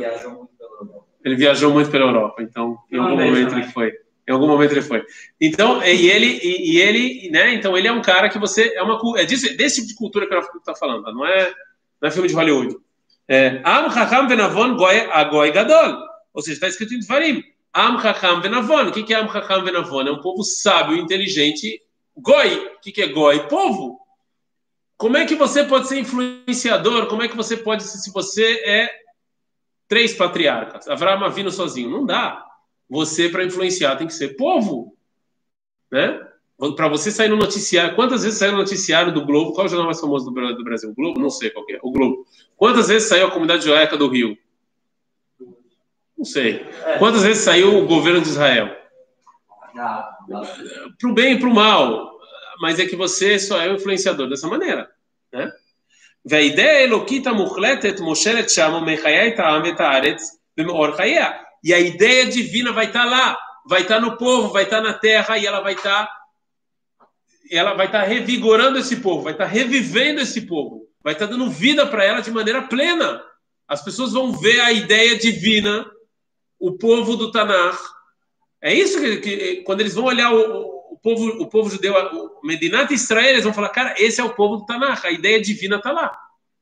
Ele 1.25 1.35
viajou 1.35 1.73
muito 1.73 1.89
pela 1.89 2.05
Europa, 2.05 2.43
então 2.43 2.77
em 2.91 2.99
algum 2.99 3.17
momento 3.17 3.55
ele 3.55 3.63
foi. 3.63 3.91
Em 4.27 4.31
algum 4.33 4.47
momento 4.47 4.73
ele 4.73 4.81
foi. 4.81 5.05
Então, 5.39 5.81
e 5.81 6.09
ele, 6.09 6.39
e, 6.43 6.73
e, 6.73 6.81
ele, 6.81 7.29
né? 7.31 7.53
Então 7.53 7.77
ele 7.77 7.87
é 7.87 7.91
um 7.91 8.01
cara 8.01 8.27
que 8.27 8.37
você 8.37 8.73
é 8.75 8.83
uma 8.83 8.99
é 9.17 9.25
desse, 9.25 9.55
desse 9.55 9.77
tipo 9.77 9.87
de 9.87 9.95
cultura 9.95 10.27
que 10.27 10.35
o 10.35 10.57
está 10.57 10.75
falando, 10.75 11.03
não 11.13 11.25
é, 11.25 11.53
não 12.01 12.09
é 12.09 12.11
filme 12.11 12.27
de 12.27 12.35
Hollywood. 12.35 12.75
É, 13.27 13.61
Am 13.63 13.89
Chacham 13.91 14.27
Venavon 14.27 14.75
Goy 14.75 14.99
Agoy 15.11 15.51
Gadol. 15.51 15.97
Ou 16.33 16.41
seja, 16.41 16.53
está 16.53 16.67
escrito 16.67 16.93
em 16.93 16.99
Dvarim. 16.99 17.43
Am 17.73 18.01
Chacham 18.01 18.41
Venavon. 18.41 18.87
O 18.87 18.91
que 18.91 19.13
é 19.13 19.17
Am 19.17 19.31
Chacham 19.31 19.63
Venavon? 19.63 20.07
É 20.07 20.11
um 20.11 20.21
povo 20.21 20.43
sábio, 20.43 20.97
inteligente. 20.97 21.81
Goi. 22.17 22.71
O 22.75 22.79
que 22.81 23.01
é 23.01 23.07
Goi? 23.07 23.47
Povo. 23.47 23.99
Como 24.97 25.15
é 25.15 25.25
que 25.25 25.35
você 25.35 25.63
pode 25.63 25.87
ser 25.87 25.99
influenciador? 25.99 27.07
Como 27.07 27.21
é 27.21 27.27
que 27.27 27.35
você 27.35 27.55
pode, 27.55 27.83
se 27.83 28.11
você 28.11 28.61
é 28.65 28.89
três 29.87 30.13
patriarcas. 30.13 30.87
Avraham 30.87 31.29
vindo 31.31 31.51
sozinho. 31.51 31.89
Não 31.89 32.05
dá 32.05 32.46
Você, 32.88 33.28
para 33.28 33.44
influenciar, 33.44 33.96
tem 33.96 34.06
que 34.06 34.14
ser 34.14 34.36
povo. 34.36 34.96
Né? 35.90 36.20
Para 36.76 36.88
você 36.88 37.10
sair 37.10 37.28
no 37.28 37.36
noticiário. 37.36 37.94
Quantas 37.94 38.22
vezes 38.22 38.38
saiu 38.38 38.52
no 38.52 38.58
noticiário 38.58 39.12
do 39.12 39.24
Globo? 39.24 39.52
Qual 39.52 39.64
é 39.64 39.66
o 39.66 39.70
jornal 39.70 39.86
mais 39.86 40.00
famoso 40.00 40.30
do 40.30 40.64
Brasil? 40.64 40.90
O 40.90 40.94
Globo? 40.94 41.20
Não 41.20 41.30
sei 41.30 41.50
qual 41.50 41.64
é. 41.70 41.78
O 41.82 41.90
Globo. 41.90 42.26
Quantas 42.56 42.88
vezes 42.88 43.08
saiu 43.08 43.26
a 43.26 43.30
comunidade 43.30 43.64
judaica 43.64 43.96
do 43.96 44.08
Rio? 44.08 44.36
Não 46.16 46.24
sei. 46.24 46.64
Quantas 46.98 47.22
vezes 47.22 47.42
saiu 47.42 47.78
o 47.78 47.86
governo 47.86 48.20
de 48.20 48.28
Israel? 48.28 48.76
Para 49.74 51.10
o 51.10 51.14
bem 51.14 51.34
e 51.34 51.38
para 51.38 51.48
o 51.48 51.54
mal. 51.54 52.12
Mas 52.60 52.78
é 52.78 52.86
que 52.86 52.94
você 52.94 53.38
só 53.38 53.60
é 53.60 53.68
o 53.68 53.74
influenciador 53.74 54.28
dessa 54.28 54.46
maneira. 54.46 54.88
Né? 55.32 55.50
והאידאה 56.24 56.78
האלוקית 56.78 57.26
המוחלטת 57.26 58.00
מושלת 58.00 58.50
שם 58.50 58.72
ומחיה 58.76 59.28
את 59.28 59.38
העם 59.38 59.62
ואת 59.62 59.80
הארץ 59.80 60.38
במאור 60.56 60.96
חייה. 60.96 61.30
e 61.63 61.73
a 61.73 61.79
ideia 61.79 62.25
divina 62.27 62.71
vai 62.71 62.85
estar 62.85 63.05
lá, 63.05 63.37
vai 63.67 63.81
estar 63.81 63.99
no 63.99 64.17
povo, 64.17 64.49
vai 64.49 64.63
estar 64.63 64.81
na 64.81 64.93
terra 64.93 65.37
e 65.37 65.45
ela 65.45 65.61
vai 65.61 65.73
estar 65.73 66.09
ela 67.49 67.73
vai 67.73 67.85
estar 67.85 68.03
revigorando 68.03 68.77
esse 68.77 68.97
povo, 68.97 69.23
vai 69.23 69.31
estar 69.31 69.45
revivendo 69.45 70.19
esse 70.19 70.41
povo, 70.41 70.87
vai 71.01 71.13
estar 71.13 71.27
dando 71.27 71.49
vida 71.49 71.85
para 71.87 72.03
ela 72.03 72.19
de 72.19 72.29
maneira 72.29 72.63
plena. 72.63 73.23
As 73.67 73.81
pessoas 73.81 74.13
vão 74.13 74.33
ver 74.33 74.59
a 74.59 74.71
ideia 74.71 75.17
divina, 75.17 75.89
o 76.59 76.77
povo 76.77 77.15
do 77.15 77.31
Tanakh. 77.31 77.77
É 78.61 78.73
isso 78.73 78.99
que, 78.99 79.17
que 79.17 79.55
quando 79.63 79.81
eles 79.81 79.95
vão 79.95 80.05
olhar 80.05 80.33
o, 80.33 80.93
o, 80.93 80.99
povo, 81.01 81.27
o 81.41 81.47
povo 81.47 81.69
judeu, 81.69 81.93
o 81.93 82.45
Medinat 82.45 82.91
Israel, 82.91 83.29
eles 83.29 83.43
vão 83.43 83.53
falar, 83.53 83.69
cara, 83.69 83.95
esse 83.97 84.19
é 84.19 84.23
o 84.23 84.33
povo 84.33 84.57
do 84.57 84.65
Tanakh, 84.65 85.05
a 85.05 85.11
ideia 85.11 85.41
divina 85.41 85.77
está 85.77 85.91
lá, 85.91 86.17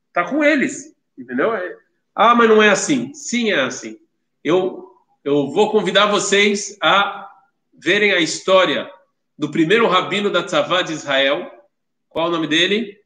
está 0.08 0.24
com 0.24 0.44
eles, 0.44 0.94
entendeu? 1.18 1.54
É, 1.54 1.76
ah, 2.14 2.34
mas 2.34 2.48
não 2.48 2.62
é 2.62 2.70
assim. 2.70 3.12
Sim, 3.14 3.50
é 3.50 3.60
assim. 3.60 3.98
Eu, 4.42 4.85
eu 5.26 5.50
vou 5.50 5.72
convidar 5.72 6.06
vocês 6.06 6.78
a 6.80 7.28
verem 7.76 8.12
a 8.12 8.20
história 8.20 8.88
do 9.36 9.50
primeiro 9.50 9.88
rabino 9.88 10.30
da 10.30 10.44
Tzavá 10.44 10.82
de 10.82 10.92
Israel. 10.92 11.50
Qual 12.08 12.28
o 12.28 12.30
nome 12.30 12.46
dele? 12.46 12.96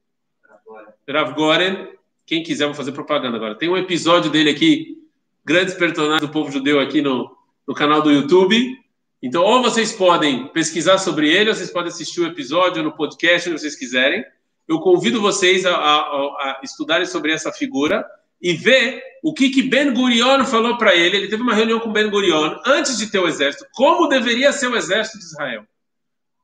Rav 1.08 1.32
Goren. 1.32 1.88
Quem 2.26 2.42
quiser, 2.42 2.66
vou 2.66 2.74
fazer 2.74 2.92
propaganda 2.92 3.38
agora. 3.38 3.54
Tem 3.54 3.70
um 3.70 3.76
episódio 3.76 4.30
dele 4.30 4.50
aqui, 4.50 4.98
grandes 5.42 5.72
personagens 5.72 6.20
do 6.20 6.28
povo 6.28 6.52
judeu 6.52 6.78
aqui 6.78 7.00
no, 7.00 7.34
no 7.66 7.72
canal 7.72 8.02
do 8.02 8.12
YouTube. 8.12 8.78
Então, 9.22 9.42
ou 9.42 9.62
vocês 9.62 9.90
podem 9.90 10.46
pesquisar 10.48 10.98
sobre 10.98 11.34
ele, 11.34 11.48
ou 11.48 11.56
vocês 11.56 11.70
podem 11.70 11.88
assistir 11.88 12.20
o 12.20 12.26
episódio 12.26 12.82
no 12.82 12.92
podcast, 12.92 13.48
onde 13.48 13.58
vocês 13.58 13.76
quiserem. 13.76 14.22
Eu 14.68 14.78
convido 14.80 15.22
vocês 15.22 15.64
a, 15.64 15.74
a, 15.74 15.96
a 15.96 16.60
estudarem 16.62 17.06
sobre 17.06 17.32
essa 17.32 17.50
figura 17.50 18.06
e 18.40 18.54
ver 18.54 19.02
o 19.22 19.34
que, 19.34 19.50
que 19.50 19.62
Ben 19.62 19.92
Gurion 19.92 20.44
falou 20.44 20.78
para 20.78 20.94
ele. 20.94 21.16
Ele 21.16 21.28
teve 21.28 21.42
uma 21.42 21.54
reunião 21.54 21.80
com 21.80 21.92
Ben 21.92 22.08
Gurion 22.08 22.56
antes 22.64 22.96
de 22.96 23.10
ter 23.10 23.18
o 23.18 23.28
exército. 23.28 23.66
Como 23.72 24.08
deveria 24.08 24.52
ser 24.52 24.68
o 24.68 24.76
exército 24.76 25.18
de 25.18 25.24
Israel? 25.24 25.66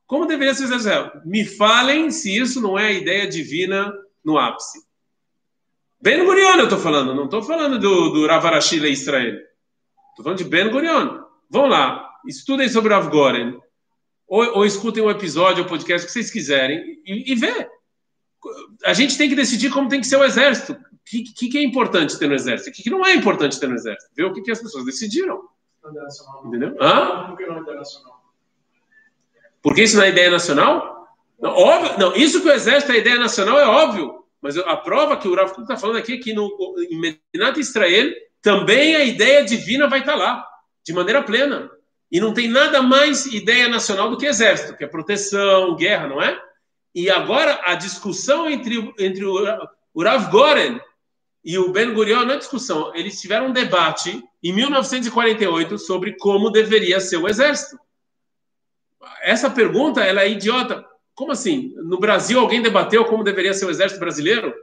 Como 0.05 0.25
deveria 0.25 0.53
ser 0.53 0.63
o 0.63 0.65
exército 0.65 0.83
de 0.83 0.89
Israel? 0.89 1.21
Me 1.25 1.45
falem 1.45 2.11
se 2.11 2.35
isso 2.35 2.61
não 2.61 2.77
é 2.77 2.87
a 2.87 2.91
ideia 2.91 3.27
divina 3.27 3.91
no 4.23 4.37
ápice. 4.37 4.79
Ben 5.99 6.23
Gurion 6.23 6.57
eu 6.57 6.65
estou 6.65 6.79
falando, 6.79 7.15
não 7.15 7.25
estou 7.25 7.41
falando 7.41 7.79
do, 7.79 8.09
do 8.09 8.27
Ravarashile 8.27 8.91
Israel. 8.91 9.35
Estou 10.11 10.23
falando 10.23 10.37
de 10.37 10.43
Ben 10.43 10.69
Gurion. 10.69 11.23
Vão 11.49 11.65
lá, 11.65 12.07
estudem 12.27 12.69
sobre 12.69 12.93
Rav 12.93 13.09
Goren, 13.09 13.57
ou, 14.27 14.57
ou 14.57 14.65
escutem 14.65 15.01
um 15.01 15.09
episódio, 15.09 15.63
um 15.63 15.67
podcast, 15.67 16.05
que 16.05 16.11
vocês 16.11 16.29
quiserem, 16.29 16.79
e, 17.05 17.31
e 17.31 17.35
vê. 17.35 17.67
A 18.85 18.93
gente 18.93 19.17
tem 19.17 19.29
que 19.29 19.35
decidir 19.35 19.71
como 19.71 19.89
tem 19.89 20.01
que 20.01 20.07
ser 20.07 20.17
o 20.17 20.23
exército. 20.23 20.77
O 21.07 21.09
que, 21.09 21.23
que, 21.23 21.49
que, 21.49 21.57
é 21.57 21.63
importante 21.63 22.19
ter 22.19 22.27
no 22.27 22.35
exército? 22.35 22.69
O 22.69 22.73
que, 22.73 22.83
que, 22.83 22.89
não 22.89 23.05
é 23.05 23.13
importante 23.13 23.57
ter 23.57 23.67
no 23.67 23.75
exército? 23.75 24.11
Ver 24.13 24.25
o 24.25 24.33
que, 24.33 24.41
que 24.41 24.51
as 24.51 24.61
pessoas 24.61 24.83
decidiram. 24.83 25.41
Entendeu? 26.45 26.75
Hã? 26.81 27.33
Porque 29.63 29.83
isso 29.83 29.95
não 29.95 30.03
é 30.03 30.09
ideia 30.09 30.29
nacional? 30.29 31.07
Não, 31.39 31.51
óbvio, 31.51 31.97
não, 31.97 32.15
isso 32.15 32.41
que 32.41 32.49
o 32.49 32.51
exército 32.51 32.91
é 32.91 32.97
ideia 32.97 33.17
nacional 33.17 33.57
é 33.57 33.65
óbvio. 33.65 34.25
Mas 34.41 34.57
a 34.57 34.75
prova 34.75 35.15
que 35.15 35.29
o 35.29 35.35
Rav 35.35 35.49
está 35.61 35.77
falando 35.77 35.97
aqui 35.97 36.15
é 36.15 36.17
que 36.17 36.33
no, 36.33 36.49
em 36.89 36.99
Medinat 36.99 37.57
Israel 37.57 38.11
também 38.41 38.95
a 38.95 39.03
ideia 39.03 39.45
divina 39.45 39.87
vai 39.87 39.99
estar 39.99 40.15
lá, 40.15 40.45
de 40.83 40.93
maneira 40.93 41.23
plena. 41.23 41.71
E 42.11 42.19
não 42.19 42.33
tem 42.33 42.49
nada 42.49 42.81
mais 42.81 43.25
ideia 43.27 43.69
nacional 43.69 44.09
do 44.09 44.17
que 44.17 44.25
exército, 44.25 44.75
que 44.75 44.83
é 44.83 44.87
proteção, 44.87 45.75
guerra, 45.75 46.07
não 46.07 46.21
é? 46.21 46.37
E 46.93 47.09
agora 47.09 47.61
a 47.63 47.75
discussão 47.75 48.49
entre, 48.49 48.93
entre 48.99 49.23
o, 49.25 49.35
o 49.93 50.03
Rav 50.03 50.29
Goren 50.31 50.79
e 51.47 51.57
o 51.57 51.71
Ben 51.71 51.93
Gurion, 51.93 52.29
é 52.29 52.37
discussão, 52.37 52.93
eles 52.93 53.19
tiveram 53.19 53.47
um 53.47 53.51
debate 53.51 54.23
em 54.43 54.53
1948 54.53 55.79
sobre 55.79 56.15
como 56.17 56.51
deveria 56.51 56.99
ser 56.99 57.17
o 57.17 57.27
exército. 57.27 57.79
Essa 59.23 59.49
pergunta 59.49 60.03
ela 60.03 60.21
é 60.21 60.29
idiota. 60.29 60.85
Como 61.15 61.31
assim? 61.31 61.73
No 61.77 61.99
Brasil 61.99 62.39
alguém 62.39 62.61
debateu 62.61 63.05
como 63.05 63.23
deveria 63.23 63.53
ser 63.53 63.65
o 63.65 63.69
exército 63.71 63.99
brasileiro? 63.99 64.53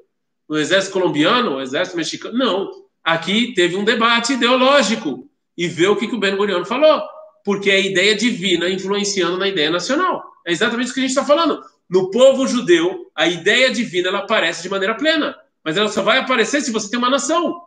no 0.49 0.59
exército 0.59 0.93
colombiano, 0.93 1.57
o 1.57 1.61
exército 1.61 1.97
mexicano. 1.97 2.37
Não. 2.37 2.71
Aqui 3.03 3.53
teve 3.55 3.77
um 3.77 3.85
debate 3.85 4.35
ideológico 4.35 5.29
e 5.57 5.69
vê 5.69 5.87
o 5.87 5.97
que, 5.97 6.09
que 6.09 6.15
o 6.15 6.21
Ben 6.21 6.37
Gurion 6.37 6.65
falou. 6.65 7.03
Porque 7.45 7.71
é 7.71 7.75
a 7.75 7.81
ideia 7.81 8.15
divina 8.15 8.69
influenciando 8.69 9.37
na 9.37 9.49
ideia 9.49 9.71
nacional. 9.71 10.25
É 10.47 10.53
exatamente 10.53 10.87
isso 10.87 10.95
que 10.95 11.01
a 11.01 11.03
gente 11.03 11.11
está 11.11 11.25
falando. 11.25 11.63
No 11.89 12.11
povo 12.11 12.47
judeu, 12.47 13.11
a 13.15 13.27
ideia 13.27 13.71
divina 13.71 14.09
ela 14.09 14.21
aparece 14.21 14.63
de 14.63 14.71
maneira 14.71 14.95
plena. 14.95 15.37
Mas 15.65 15.77
ela 15.77 15.89
só 15.89 16.03
vai 16.03 16.19
aparecer 16.19 16.61
se 16.61 16.71
você 16.71 16.91
tem 16.91 16.99
uma 16.99 17.11
nação. 17.11 17.63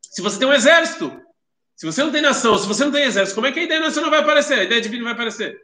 Se 0.00 0.22
você 0.22 0.38
tem 0.38 0.48
um 0.48 0.52
exército. 0.52 1.20
Se 1.76 1.86
você 1.86 2.02
não 2.02 2.10
tem 2.10 2.22
nação, 2.22 2.58
se 2.58 2.66
você 2.66 2.84
não 2.84 2.92
tem 2.92 3.04
exército, 3.04 3.34
como 3.34 3.46
é 3.46 3.52
que 3.52 3.60
a 3.60 3.62
ideia 3.62 3.80
nacional 3.80 4.10
vai 4.10 4.20
aparecer? 4.20 4.58
A 4.58 4.64
ideia 4.64 4.80
divina 4.80 5.04
vai 5.04 5.12
aparecer? 5.12 5.58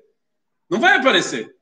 Não 0.69 0.81
vai 0.81 0.97
aparecer. 0.97 1.55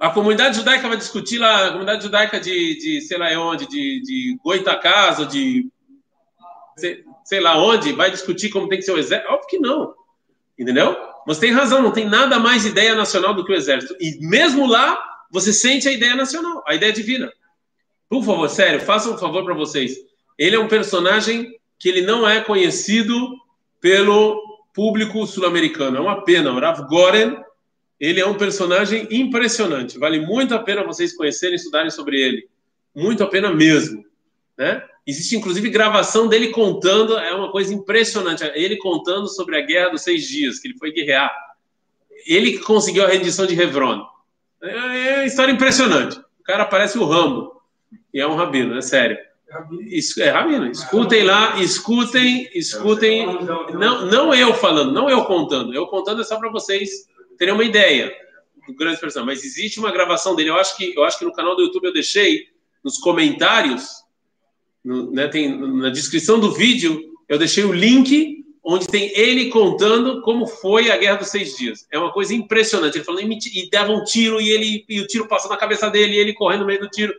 A 0.00 0.10
comunidade 0.10 0.56
judaica 0.56 0.86
vai 0.86 0.96
discutir 0.96 1.38
lá, 1.38 1.66
a 1.66 1.70
comunidade 1.70 2.02
judaica 2.04 2.38
de, 2.38 2.78
de 2.78 3.00
sei 3.00 3.18
lá 3.18 3.30
onde, 3.40 3.66
de, 3.66 4.00
de 4.02 4.38
Goitacasa, 4.44 5.26
de 5.26 5.68
sei, 6.76 7.04
sei, 7.24 7.40
lá 7.40 7.56
onde, 7.58 7.92
vai 7.92 8.10
discutir 8.10 8.50
como 8.50 8.68
tem 8.68 8.78
que 8.78 8.84
ser 8.84 8.92
o 8.92 8.98
exército? 8.98 9.32
Óbvio 9.32 9.48
que 9.48 9.58
não. 9.58 9.94
Entendeu? 10.56 10.96
Você 11.26 11.40
tem 11.40 11.52
razão, 11.52 11.82
não 11.82 11.90
tem 11.90 12.08
nada 12.08 12.38
mais 12.38 12.64
ideia 12.64 12.94
nacional 12.94 13.34
do 13.34 13.44
que 13.44 13.52
o 13.52 13.56
exército. 13.56 13.96
E 13.98 14.18
mesmo 14.20 14.66
lá, 14.66 14.96
você 15.30 15.52
sente 15.52 15.88
a 15.88 15.92
ideia 15.92 16.14
nacional, 16.14 16.62
a 16.66 16.74
ideia 16.74 16.92
divina. 16.92 17.32
Por 18.14 18.22
favor, 18.22 18.48
sério, 18.48 18.80
faça 18.80 19.10
um 19.10 19.18
favor 19.18 19.44
para 19.44 19.54
vocês. 19.54 19.96
Ele 20.38 20.54
é 20.54 20.58
um 20.60 20.68
personagem 20.68 21.52
que 21.76 21.88
ele 21.88 22.02
não 22.02 22.28
é 22.28 22.40
conhecido 22.40 23.28
pelo 23.80 24.40
público 24.72 25.26
sul-americano. 25.26 25.96
É 25.96 26.00
uma 26.00 26.22
pena. 26.22 26.52
O 26.52 26.60
Rav 26.60 26.86
Goren 26.86 27.36
ele 27.98 28.20
é 28.20 28.26
um 28.26 28.38
personagem 28.38 29.08
impressionante. 29.10 29.98
Vale 29.98 30.20
muito 30.20 30.54
a 30.54 30.60
pena 30.60 30.84
vocês 30.84 31.12
conhecerem, 31.16 31.56
estudarem 31.56 31.90
sobre 31.90 32.20
ele. 32.20 32.48
Muito 32.94 33.24
a 33.24 33.26
pena 33.26 33.52
mesmo. 33.52 34.04
Né? 34.56 34.80
Existe 35.04 35.36
inclusive 35.36 35.68
gravação 35.68 36.28
dele 36.28 36.50
contando, 36.50 37.18
é 37.18 37.34
uma 37.34 37.50
coisa 37.50 37.74
impressionante. 37.74 38.44
Ele 38.54 38.76
contando 38.76 39.26
sobre 39.26 39.58
a 39.58 39.60
Guerra 39.60 39.88
dos 39.88 40.02
Seis 40.02 40.28
Dias, 40.28 40.60
que 40.60 40.68
ele 40.68 40.78
foi 40.78 40.92
guerrear. 40.92 41.34
Ele 42.28 42.58
conseguiu 42.60 43.04
a 43.04 43.08
rendição 43.08 43.44
de 43.44 43.60
Hebron. 43.60 44.06
É, 44.62 44.68
é 44.68 45.14
uma 45.16 45.24
história 45.24 45.50
impressionante. 45.50 46.16
O 46.16 46.44
cara 46.44 46.64
parece 46.64 46.96
o 46.96 47.04
Rambo. 47.04 47.54
E 48.14 48.20
é 48.20 48.26
um 48.26 48.36
rabino, 48.36 48.78
é 48.78 48.80
sério. 48.80 49.18
É 50.18 50.30
rabino. 50.30 50.70
Escutem 50.70 51.24
lá, 51.24 51.60
escutem, 51.60 52.48
escutem. 52.54 53.26
Não, 53.74 54.06
não 54.06 54.32
eu 54.32 54.54
falando, 54.54 54.92
não 54.92 55.10
eu 55.10 55.24
contando. 55.24 55.74
Eu 55.74 55.88
contando 55.88 56.20
é 56.20 56.24
só 56.24 56.38
para 56.38 56.50
vocês 56.50 57.08
teria 57.36 57.52
uma 57.52 57.64
ideia 57.64 58.14
do 58.68 58.74
grande 58.74 59.00
personagem. 59.00 59.34
Mas 59.34 59.44
existe 59.44 59.80
uma 59.80 59.90
gravação 59.90 60.36
dele. 60.36 60.50
Eu 60.50 60.56
acho 60.56 60.76
que, 60.76 60.94
eu 60.96 61.02
acho 61.02 61.18
que 61.18 61.24
no 61.24 61.32
canal 61.32 61.56
do 61.56 61.62
YouTube 61.62 61.86
eu 61.86 61.92
deixei 61.92 62.46
nos 62.84 62.98
comentários, 62.98 63.88
no, 64.84 65.10
né, 65.10 65.26
tem, 65.26 65.58
na 65.58 65.88
descrição 65.88 66.38
do 66.38 66.52
vídeo, 66.52 67.00
eu 67.28 67.38
deixei 67.38 67.64
o 67.64 67.72
link 67.72 68.44
onde 68.62 68.86
tem 68.86 69.12
ele 69.14 69.50
contando 69.50 70.22
como 70.22 70.46
foi 70.46 70.90
a 70.90 70.96
Guerra 70.96 71.16
dos 71.16 71.28
Seis 71.28 71.56
Dias. 71.56 71.86
É 71.92 71.98
uma 71.98 72.12
coisa 72.12 72.34
impressionante. 72.34 72.96
Ele 72.96 73.04
falou 73.04 73.20
e 73.20 73.70
dava 73.70 73.92
um 73.92 74.04
tiro 74.04 74.40
e 74.40 74.50
ele 74.50 74.84
e 74.88 75.00
o 75.00 75.06
tiro 75.06 75.28
passou 75.28 75.50
na 75.50 75.56
cabeça 75.56 75.90
dele 75.90 76.14
e 76.14 76.18
ele 76.18 76.32
correndo 76.32 76.60
no 76.60 76.66
meio 76.66 76.80
do 76.80 76.88
tiro. 76.88 77.12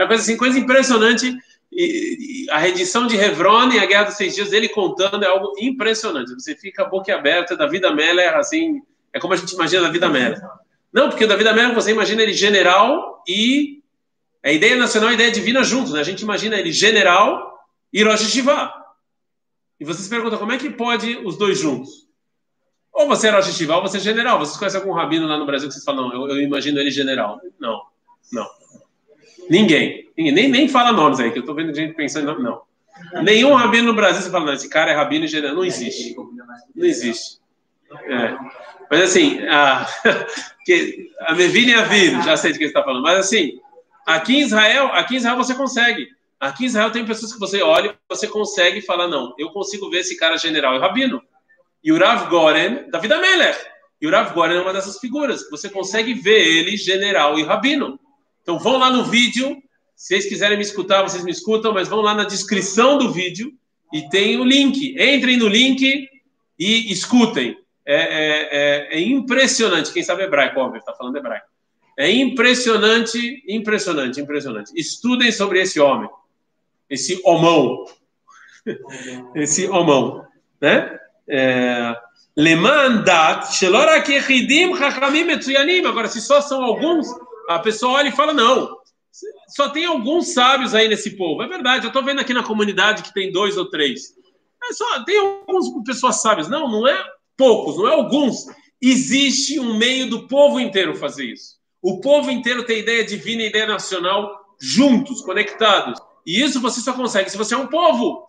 É 0.00 0.04
uma 0.04 0.08
coisa 0.08 0.22
assim, 0.22 0.36
coisa 0.36 0.58
impressionante. 0.58 1.36
E, 1.70 2.46
e 2.46 2.50
a 2.50 2.58
redição 2.58 3.06
de 3.06 3.16
Hevron 3.16 3.70
e 3.70 3.78
a 3.78 3.84
Guerra 3.84 4.04
dos 4.04 4.16
Seis 4.16 4.34
Dias, 4.34 4.52
ele 4.52 4.68
contando 4.68 5.22
é 5.22 5.28
algo 5.28 5.52
impressionante. 5.58 6.32
Você 6.32 6.56
fica 6.56 6.86
boca 6.86 7.14
aberta 7.14 7.54
da 7.54 7.66
vida 7.66 7.94
Meller, 7.94 8.34
assim, 8.36 8.80
é 9.12 9.20
como 9.20 9.34
a 9.34 9.36
gente 9.36 9.52
imagina 9.52 9.82
Davi 9.82 10.02
América. 10.02 10.50
Não, 10.90 11.10
porque 11.10 11.24
o 11.24 11.28
Davi 11.28 11.46
América 11.46 11.74
você 11.74 11.90
imagina 11.90 12.22
ele 12.22 12.32
general 12.32 13.22
e 13.28 13.82
a 14.42 14.50
ideia 14.50 14.74
nacional 14.74 15.10
e 15.10 15.12
a 15.12 15.14
ideia 15.14 15.30
divina 15.30 15.62
juntos. 15.62 15.92
Né? 15.92 16.00
A 16.00 16.04
gente 16.04 16.22
imagina 16.22 16.58
ele 16.58 16.72
general 16.72 17.58
e 17.92 18.02
Rosh. 18.02 18.36
E 19.78 19.84
você 19.84 20.02
se 20.02 20.08
pergunta 20.08 20.38
como 20.38 20.52
é 20.52 20.58
que 20.58 20.70
pode 20.70 21.18
os 21.18 21.36
dois 21.36 21.58
juntos? 21.58 22.08
Ou 22.90 23.06
você 23.06 23.28
é 23.28 23.30
Rosh 23.30 23.60
ou 23.68 23.82
você 23.82 23.98
é 23.98 24.00
general. 24.00 24.38
Vocês 24.38 24.56
conhecem 24.56 24.80
algum 24.80 24.92
rabino 24.92 25.26
lá 25.26 25.36
no 25.36 25.46
Brasil 25.46 25.68
que 25.68 25.74
vocês 25.74 25.84
falam, 25.84 26.08
não, 26.08 26.14
eu, 26.14 26.36
eu 26.36 26.42
imagino 26.42 26.80
ele 26.80 26.90
general. 26.90 27.38
Não, 27.60 27.82
não. 28.32 28.59
Ninguém. 29.50 30.08
Ninguém. 30.16 30.32
Nem, 30.32 30.48
nem 30.48 30.68
fala 30.68 30.92
nomes 30.92 31.18
aí, 31.18 31.32
que 31.32 31.38
eu 31.38 31.40
estou 31.40 31.54
vendo 31.54 31.74
gente 31.74 31.94
pensando, 31.94 32.38
não. 32.38 32.62
não. 33.12 33.22
Nenhum 33.22 33.52
rabino 33.54 33.88
no 33.88 33.94
Brasil 33.94 34.22
você 34.22 34.30
fala, 34.30 34.46
não, 34.46 34.52
esse 34.52 34.68
cara 34.68 34.92
é 34.92 34.94
rabino 34.94 35.26
general. 35.26 35.56
Não 35.56 35.64
existe. 35.64 36.14
Não 36.14 36.86
existe. 36.86 37.40
É. 38.04 38.36
Mas 38.88 39.02
assim, 39.02 39.40
a, 39.48 39.86
que, 40.64 41.10
a 41.20 41.34
Mevine 41.34 41.74
a 41.74 41.82
Vir, 41.82 42.22
já 42.22 42.36
sei 42.36 42.52
de 42.52 42.58
que 42.58 42.64
você 42.64 42.70
está 42.70 42.84
falando, 42.84 43.02
mas 43.02 43.18
assim, 43.18 43.58
aqui 44.06 44.36
em 44.36 44.40
Israel, 44.40 44.86
aqui 44.92 45.14
em 45.14 45.16
Israel 45.16 45.36
você 45.36 45.54
consegue. 45.54 46.08
Aqui 46.38 46.64
em 46.64 46.66
Israel 46.66 46.90
tem 46.90 47.04
pessoas 47.04 47.32
que 47.32 47.40
você 47.40 47.60
olha, 47.60 47.96
você 48.08 48.28
consegue 48.28 48.80
falar, 48.80 49.08
não, 49.08 49.34
eu 49.36 49.50
consigo 49.50 49.90
ver 49.90 49.98
esse 49.98 50.16
cara 50.16 50.36
general 50.36 50.76
e 50.76 50.78
rabino. 50.78 51.20
E 51.82 51.92
o 51.92 51.98
Rav 51.98 52.28
Goren, 52.28 52.88
David 52.90 53.12
Amelech. 53.12 53.58
E 54.00 54.06
o 54.06 54.10
Rav 54.10 54.32
Goren 54.32 54.56
é 54.56 54.60
uma 54.60 54.72
dessas 54.72 54.98
figuras. 54.98 55.48
Você 55.50 55.68
consegue 55.68 56.14
ver 56.14 56.40
ele 56.40 56.76
general 56.76 57.38
e 57.38 57.42
rabino. 57.42 57.98
Então 58.42 58.58
vão 58.58 58.78
lá 58.78 58.90
no 58.90 59.04
vídeo. 59.04 59.56
Se 59.96 60.08
vocês 60.08 60.26
quiserem 60.26 60.56
me 60.56 60.62
escutar, 60.62 61.02
vocês 61.02 61.24
me 61.24 61.30
escutam, 61.30 61.72
mas 61.72 61.88
vão 61.88 62.00
lá 62.00 62.14
na 62.14 62.24
descrição 62.24 62.96
do 62.98 63.12
vídeo 63.12 63.52
e 63.92 64.08
tem 64.08 64.38
o 64.38 64.44
link. 64.44 64.94
Entrem 64.98 65.36
no 65.36 65.48
link 65.48 66.08
e 66.58 66.92
escutem. 66.92 67.56
É, 67.84 67.96
é, 67.96 68.48
é, 68.52 68.98
é 68.98 69.00
impressionante. 69.00 69.92
Quem 69.92 70.02
sabe 70.02 70.22
hebraico, 70.22 70.60
óbvio, 70.60 70.78
está 70.78 70.92
falando 70.92 71.16
hebraico. 71.16 71.46
É 71.98 72.10
impressionante, 72.10 73.42
impressionante, 73.46 74.20
impressionante. 74.20 74.72
Estudem 74.74 75.30
sobre 75.30 75.60
esse 75.60 75.78
homem, 75.78 76.08
esse 76.88 77.20
homão, 77.24 77.84
esse 79.34 79.66
homão, 79.66 80.24
né? 80.60 80.98
É, 81.28 81.94
Agora, 85.88 86.08
se 86.08 86.20
só 86.20 86.40
são 86.40 86.62
alguns, 86.62 87.06
a 87.54 87.58
pessoa 87.58 87.94
olha 87.94 88.08
e 88.08 88.12
fala: 88.12 88.32
não, 88.32 88.76
só 89.48 89.68
tem 89.68 89.84
alguns 89.84 90.32
sábios 90.32 90.74
aí 90.74 90.88
nesse 90.88 91.16
povo. 91.16 91.42
É 91.42 91.48
verdade, 91.48 91.84
eu 91.84 91.88
estou 91.88 92.04
vendo 92.04 92.20
aqui 92.20 92.32
na 92.32 92.44
comunidade 92.44 93.02
que 93.02 93.12
tem 93.12 93.32
dois 93.32 93.56
ou 93.56 93.68
três. 93.68 94.14
É 94.62 94.72
só, 94.72 95.04
tem 95.04 95.18
algumas 95.18 95.66
pessoas 95.84 96.20
sábias. 96.20 96.48
Não, 96.48 96.70
não 96.70 96.86
é 96.86 97.04
poucos, 97.36 97.76
não 97.76 97.88
é 97.88 97.92
alguns. 97.92 98.46
Existe 98.80 99.58
um 99.58 99.76
meio 99.76 100.08
do 100.08 100.28
povo 100.28 100.60
inteiro 100.60 100.94
fazer 100.94 101.24
isso. 101.24 101.58
O 101.82 102.00
povo 102.00 102.30
inteiro 102.30 102.64
tem 102.64 102.78
ideia 102.78 103.04
divina 103.04 103.42
e 103.42 103.48
ideia 103.48 103.66
nacional 103.66 104.38
juntos, 104.60 105.22
conectados. 105.22 105.98
E 106.26 106.40
isso 106.40 106.60
você 106.60 106.80
só 106.80 106.92
consegue 106.92 107.30
se 107.30 107.36
você 107.36 107.54
é 107.54 107.58
um 107.58 107.66
povo. 107.66 108.26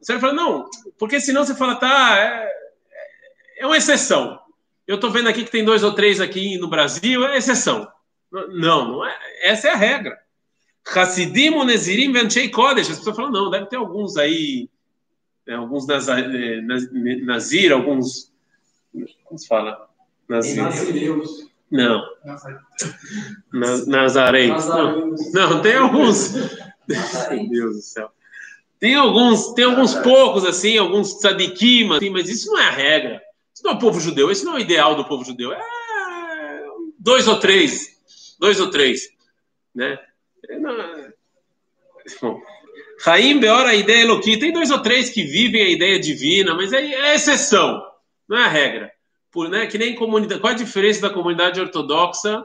Você 0.00 0.12
vai 0.12 0.20
falar, 0.20 0.34
não, 0.34 0.68
porque 0.98 1.20
senão 1.20 1.44
você 1.44 1.54
fala, 1.54 1.76
tá, 1.76 2.16
é, 2.18 2.48
é 3.58 3.66
uma 3.66 3.76
exceção. 3.76 4.38
Eu 4.86 4.94
estou 4.94 5.10
vendo 5.10 5.28
aqui 5.28 5.44
que 5.44 5.50
tem 5.50 5.64
dois 5.64 5.82
ou 5.82 5.92
três 5.92 6.20
aqui 6.20 6.56
no 6.58 6.68
Brasil, 6.68 7.26
é 7.26 7.36
exceção. 7.36 7.88
Não, 8.32 8.88
não 8.88 9.04
é, 9.04 9.16
essa 9.42 9.68
é 9.68 9.72
a 9.72 9.76
regra. 9.76 10.18
Hassidim, 10.86 11.50
Onezirim, 11.50 12.12
Ventei 12.12 12.48
Kodesh. 12.48 12.90
As 12.90 12.98
pessoas 12.98 13.16
falam, 13.16 13.30
não, 13.30 13.50
deve 13.50 13.66
ter 13.66 13.76
alguns 13.76 14.16
aí, 14.16 14.68
né, 15.46 15.54
alguns 15.54 15.86
eh, 15.88 16.60
Nazir, 17.22 17.72
alguns 17.72 18.30
como 19.24 19.38
se 19.38 19.46
fala? 19.46 19.88
Nazireus. 20.28 21.48
Não. 21.70 22.04
Nazareus. 23.86 24.66
Não. 24.66 25.14
não, 25.32 25.62
tem 25.62 25.76
alguns. 25.76 26.34
Meu 26.88 27.48
Deus 27.48 27.76
do 27.76 27.82
céu. 27.82 28.10
Tem 28.80 28.94
alguns, 28.94 29.52
tem 29.52 29.66
alguns 29.66 29.94
poucos, 29.94 30.44
assim, 30.44 30.78
alguns 30.78 31.14
tzadikim, 31.18 31.92
assim, 31.92 32.10
mas 32.10 32.28
isso 32.28 32.50
não 32.50 32.58
é 32.58 32.66
a 32.66 32.70
regra. 32.70 33.22
Isso 33.54 33.62
não 33.62 33.72
é 33.72 33.74
o 33.74 33.78
povo 33.78 34.00
judeu, 34.00 34.30
isso 34.30 34.44
não 34.44 34.54
é 34.54 34.56
o 34.56 34.60
ideal 34.60 34.96
do 34.96 35.04
povo 35.04 35.24
judeu. 35.24 35.52
É 35.52 35.60
dois 36.98 37.28
ou 37.28 37.38
três. 37.38 37.99
Dois 38.40 38.58
ou 38.58 38.70
três. 38.70 39.02
Né? 39.72 39.96
É, 40.48 40.58
Bom, 42.20 42.42
Raim 43.02 43.40
a 43.46 43.74
ideia 43.74 44.02
Eloqui. 44.02 44.36
Tem 44.36 44.52
dois 44.52 44.72
ou 44.72 44.80
três 44.80 45.10
que 45.10 45.22
vivem 45.22 45.62
a 45.62 45.68
ideia 45.68 46.00
divina, 46.00 46.54
mas 46.54 46.72
é, 46.72 46.82
é 46.82 47.14
exceção, 47.14 47.80
não 48.28 48.36
é 48.36 48.44
a 48.44 48.48
regra 48.48 48.90
por, 49.30 49.48
né, 49.48 49.66
que 49.66 49.78
nem 49.78 49.94
comunidade. 49.94 50.40
Qual 50.40 50.52
a 50.52 50.56
diferença 50.56 51.00
da 51.00 51.10
comunidade 51.10 51.60
ortodoxa 51.60 52.44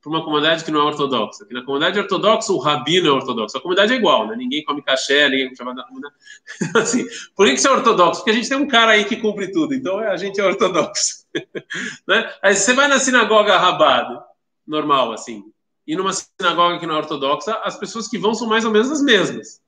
para 0.00 0.10
uma 0.10 0.24
comunidade 0.24 0.64
que 0.64 0.70
não 0.70 0.80
é 0.80 0.84
ortodoxa? 0.84 1.44
Que 1.44 1.52
na 1.52 1.64
comunidade 1.64 1.98
ortodoxa 1.98 2.52
o 2.52 2.58
rabino 2.58 3.08
é 3.08 3.10
ortodoxo. 3.10 3.56
A 3.56 3.60
comunidade 3.60 3.92
é 3.92 3.96
igual, 3.96 4.26
né? 4.28 4.36
Ninguém 4.36 4.64
come 4.64 4.82
caché, 4.82 5.28
ninguém 5.28 5.54
chama 5.54 5.74
da 5.74 5.82
comunidade. 5.82 6.14
assim, 6.76 7.04
por 7.34 7.46
que, 7.46 7.56
você 7.56 7.68
é 7.68 7.70
ortodoxo? 7.72 8.20
Porque 8.20 8.30
a 8.30 8.34
gente 8.34 8.48
tem 8.48 8.58
um 8.58 8.68
cara 8.68 8.92
aí 8.92 9.04
que 9.04 9.16
cumpre 9.16 9.50
tudo. 9.50 9.74
Então 9.74 9.98
a 9.98 10.16
gente 10.16 10.40
é 10.40 10.44
ortodoxo. 10.44 11.26
né? 12.06 12.32
Aí 12.42 12.54
você 12.54 12.72
vai 12.72 12.88
na 12.88 12.98
sinagoga 12.98 13.58
rabada, 13.58 14.22
normal, 14.70 15.12
assim, 15.12 15.44
e 15.86 15.96
numa 15.96 16.12
sinagoga 16.12 16.78
que 16.78 16.86
não 16.86 16.94
é 16.94 16.98
ortodoxa, 16.98 17.60
as 17.64 17.76
pessoas 17.76 18.06
que 18.06 18.16
vão 18.16 18.32
são 18.32 18.46
mais 18.46 18.64
ou 18.64 18.70
menos 18.70 18.90
as 18.90 19.02
mesmas. 19.02 19.60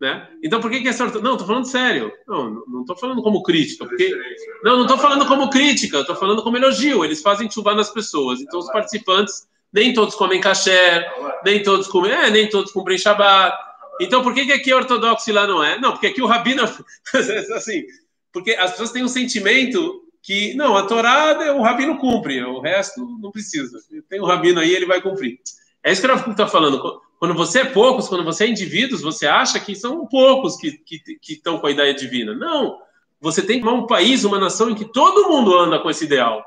Né? 0.00 0.28
Então, 0.42 0.60
por 0.60 0.70
que, 0.70 0.80
que 0.80 0.88
essa? 0.88 1.06
Não, 1.20 1.32
estou 1.32 1.46
falando 1.46 1.66
sério. 1.66 2.12
Não, 2.26 2.62
não 2.66 2.80
estou 2.80 2.96
falando 2.96 3.22
como 3.22 3.42
crítica. 3.42 3.86
Porque... 3.86 4.14
Não, 4.62 4.76
não 4.76 4.82
estou 4.82 4.98
falando 4.98 5.26
como 5.26 5.50
crítica, 5.50 6.00
estou 6.00 6.16
falando 6.16 6.42
como 6.42 6.56
elogio. 6.56 7.04
Eles 7.04 7.22
fazem 7.22 7.50
chuva 7.50 7.74
nas 7.74 7.90
pessoas. 7.90 8.40
Então, 8.40 8.60
os 8.60 8.70
participantes, 8.70 9.46
nem 9.72 9.92
todos 9.92 10.14
comem 10.14 10.40
caché, 10.40 11.06
nem 11.44 11.62
todos 11.62 11.88
comem, 11.88 12.12
é, 12.12 12.30
nem 12.30 12.48
todos 12.48 12.72
cumprem 12.72 12.98
Shabbat. 12.98 13.56
Então, 14.00 14.22
por 14.22 14.34
que, 14.34 14.44
que 14.44 14.52
aqui 14.52 14.70
é 14.70 14.76
ortodoxo 14.76 15.28
e 15.30 15.32
lá 15.32 15.46
não 15.46 15.64
é? 15.64 15.78
Não, 15.78 15.92
porque 15.92 16.08
aqui 16.08 16.20
o 16.20 16.26
rabino, 16.26 16.62
assim, 17.54 17.84
porque 18.32 18.52
as 18.52 18.72
pessoas 18.72 18.92
têm 18.92 19.02
um 19.02 19.08
sentimento 19.08 20.02
que, 20.22 20.54
não, 20.54 20.76
a 20.76 20.82
Torá, 20.82 21.54
o 21.54 21.62
rabino 21.62 21.98
cumpre, 21.98 22.42
o 22.42 22.60
resto 22.60 23.00
não 23.20 23.30
precisa. 23.30 23.78
Tem 24.08 24.20
o 24.20 24.24
rabino 24.24 24.60
aí, 24.60 24.74
ele 24.74 24.86
vai 24.86 25.00
cumprir. 25.00 25.38
É 25.82 25.92
isso 25.92 26.00
que 26.00 26.06
o 26.06 26.14
Rav 26.14 26.30
está 26.30 26.46
falando. 26.46 27.00
Quando 27.18 27.34
você 27.34 27.60
é 27.60 27.64
poucos, 27.64 28.08
quando 28.08 28.24
você 28.24 28.44
é 28.44 28.48
indivíduos, 28.48 29.02
você 29.02 29.26
acha 29.26 29.58
que 29.58 29.74
são 29.74 30.06
poucos 30.06 30.56
que, 30.56 30.80
estão 31.28 31.58
com 31.58 31.66
a 31.66 31.70
ideia 31.70 31.94
divina. 31.94 32.34
Não. 32.34 32.78
Você 33.20 33.40
tem 33.42 33.64
um 33.64 33.86
país, 33.86 34.24
uma 34.24 34.38
nação 34.38 34.70
em 34.70 34.74
que 34.74 34.84
todo 34.84 35.28
mundo 35.28 35.56
anda 35.56 35.78
com 35.78 35.88
esse 35.88 36.04
ideal. 36.04 36.44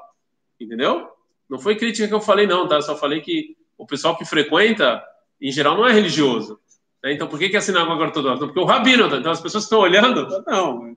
Entendeu? 0.60 1.10
Não 1.50 1.58
foi 1.58 1.76
crítica 1.76 2.08
que 2.08 2.14
eu 2.14 2.22
falei, 2.22 2.46
não, 2.46 2.68
tá? 2.68 2.82
Só 2.82 2.96
falei 2.96 3.22
que 3.22 3.58
o 3.78 3.86
pessoal 3.86 4.16
que 4.16 4.26
frequenta, 4.26 5.02
em 5.42 5.52
geral, 5.52 5.76
não 5.76 5.88
é 5.88 5.92
religioso. 5.92 6.60
Né? 7.04 7.14
Então, 7.14 7.28
por 7.28 7.40
que, 7.40 7.50
que 7.50 7.56
é 7.56 7.60
a 7.60 7.62
sinagoga 7.62 8.04
ortodoxa? 8.04 8.46
Porque 8.46 8.60
o 8.60 8.66
rabino, 8.66 9.08
então 9.16 9.32
as 9.32 9.42
pessoas 9.42 9.64
estão 9.64 9.80
olhando, 9.80 10.44
não, 10.46 10.96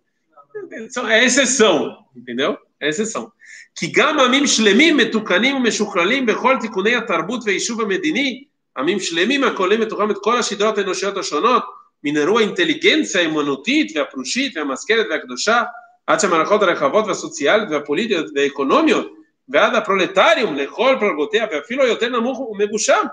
é 1.09 1.25
exceção, 1.25 2.05
entendeu? 2.15 2.59
É 2.81 2.89
exceção. 2.89 3.33
כי 3.76 3.92
גם 3.92 4.20
עמים 4.20 4.48
שלמים, 4.48 4.98
מתוקנים 4.98 5.56
ומשוכללים 5.56 6.26
בכל 6.26 6.56
תיקוני 6.62 6.96
התרבות 6.96 7.42
והיישוב 7.46 7.82
המדיני, 7.82 8.44
עמים 8.78 9.00
שלמים 9.00 9.44
הכוללים 9.44 9.80
בתוכם 9.82 10.12
את 10.12 10.18
כל 10.22 10.38
השדרות 10.38 10.78
האנושיות 10.78 11.18
השונות, 11.18 11.64
מן 12.04 12.18
אירוע 12.18 12.42
האינטליגנציה 12.42 13.22
האמנותית 13.22 13.98
והפרושית 13.98 14.58
והמשכלת 14.58 15.06
והקדושה, 15.10 15.64
עד 16.08 16.20
שהמערכות 16.20 16.64
הרחבות 16.64 17.08
והסוציאליות 17.08 17.70
והפוליטיות 17.72 18.26
והאקונומיות, 18.36 19.14
ועד 19.50 19.76
הפרולטריום 19.76 20.56
לכל 20.56 20.96
פלגותיה, 21.00 21.46
ואפילו 21.52 21.88
יותר 21.88 22.10
נמוך 22.10 22.40
ומגושם. 22.40 23.04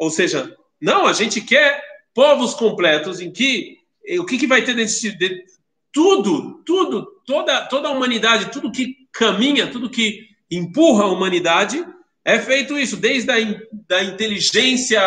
Ou 0.00 0.10
seja, 0.10 0.52
não, 0.80 1.06
a 1.06 1.12
gente 1.12 1.40
quer 1.40 1.80
povos 2.12 2.52
completos 2.54 3.20
em 3.20 3.30
que 3.30 3.78
o 4.18 4.24
que, 4.24 4.38
que 4.38 4.46
vai 4.46 4.62
ter 4.62 4.74
desse, 4.74 5.16
de, 5.16 5.44
tudo, 5.92 6.62
tudo, 6.64 7.06
toda, 7.29 7.61
toda 7.67 7.87
a 7.87 7.91
humanidade, 7.91 8.51
tudo 8.51 8.71
que 8.71 9.07
caminha, 9.11 9.67
tudo 9.67 9.87
que 9.87 10.27
empurra 10.49 11.03
a 11.03 11.11
humanidade, 11.11 11.85
é 12.25 12.39
feito 12.39 12.75
isso, 12.75 12.97
desde 12.97 13.29
a 13.29 13.35
da 13.87 14.03
inteligência 14.03 14.99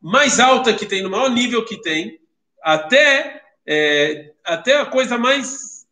mais 0.00 0.40
alta 0.40 0.74
que 0.74 0.84
tem, 0.84 1.00
no 1.00 1.10
maior 1.10 1.30
nível 1.30 1.64
que 1.64 1.80
tem, 1.80 2.18
até, 2.60 3.40
é, 3.64 4.32
até 4.44 4.80
a 4.80 4.84
coisa 4.84 5.16
mais. 5.16 5.86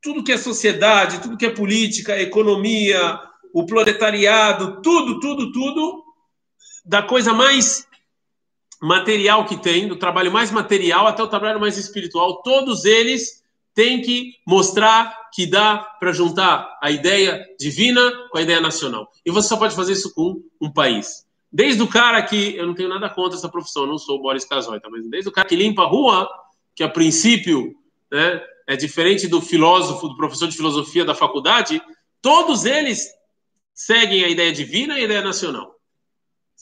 Tudo 0.00 0.22
que 0.22 0.30
é 0.30 0.38
sociedade, 0.38 1.20
tudo 1.20 1.36
que 1.36 1.46
é 1.46 1.50
política, 1.50 2.20
economia, 2.20 3.20
o 3.52 3.66
proletariado, 3.66 4.80
tudo, 4.82 5.18
tudo, 5.18 5.50
tudo, 5.50 6.04
da 6.84 7.02
coisa 7.02 7.34
mais 7.34 7.88
material 8.80 9.44
que 9.44 9.60
tem, 9.60 9.88
do 9.88 9.96
trabalho 9.96 10.30
mais 10.30 10.52
material 10.52 11.08
até 11.08 11.20
o 11.20 11.26
trabalho 11.26 11.58
mais 11.58 11.76
espiritual, 11.76 12.40
todos 12.42 12.84
eles 12.84 13.42
têm 13.74 14.02
que 14.02 14.34
mostrar 14.46 15.28
que 15.32 15.46
dá 15.46 15.78
para 16.00 16.12
juntar 16.12 16.78
a 16.82 16.90
ideia 16.90 17.44
divina 17.58 18.12
com 18.30 18.38
a 18.38 18.42
ideia 18.42 18.60
nacional. 18.60 19.10
E 19.24 19.30
você 19.30 19.48
só 19.48 19.56
pode 19.56 19.74
fazer 19.74 19.92
isso 19.92 20.12
com 20.14 20.42
um 20.60 20.72
país. 20.72 21.26
Desde 21.50 21.82
o 21.82 21.88
cara 21.88 22.20
que, 22.22 22.56
eu 22.56 22.66
não 22.66 22.74
tenho 22.74 22.88
nada 22.88 23.08
contra 23.08 23.38
essa 23.38 23.48
profissão, 23.48 23.86
não 23.86 23.98
sou 23.98 24.18
o 24.18 24.22
Boris 24.22 24.44
Casoy, 24.44 24.80
tá? 24.80 24.88
mas 24.90 25.08
desde 25.08 25.28
o 25.28 25.32
cara 25.32 25.48
que 25.48 25.56
limpa 25.56 25.82
a 25.82 25.86
rua, 25.86 26.28
que 26.74 26.82
a 26.82 26.88
princípio 26.88 27.74
né, 28.10 28.42
é 28.66 28.76
diferente 28.76 29.26
do 29.26 29.40
filósofo, 29.40 30.08
do 30.08 30.16
professor 30.16 30.48
de 30.48 30.56
filosofia 30.56 31.04
da 31.04 31.14
faculdade, 31.14 31.80
todos 32.20 32.64
eles 32.64 33.08
seguem 33.72 34.24
a 34.24 34.28
ideia 34.28 34.52
divina 34.52 34.98
e 34.98 35.02
a 35.02 35.04
ideia 35.04 35.22
nacional. 35.22 35.74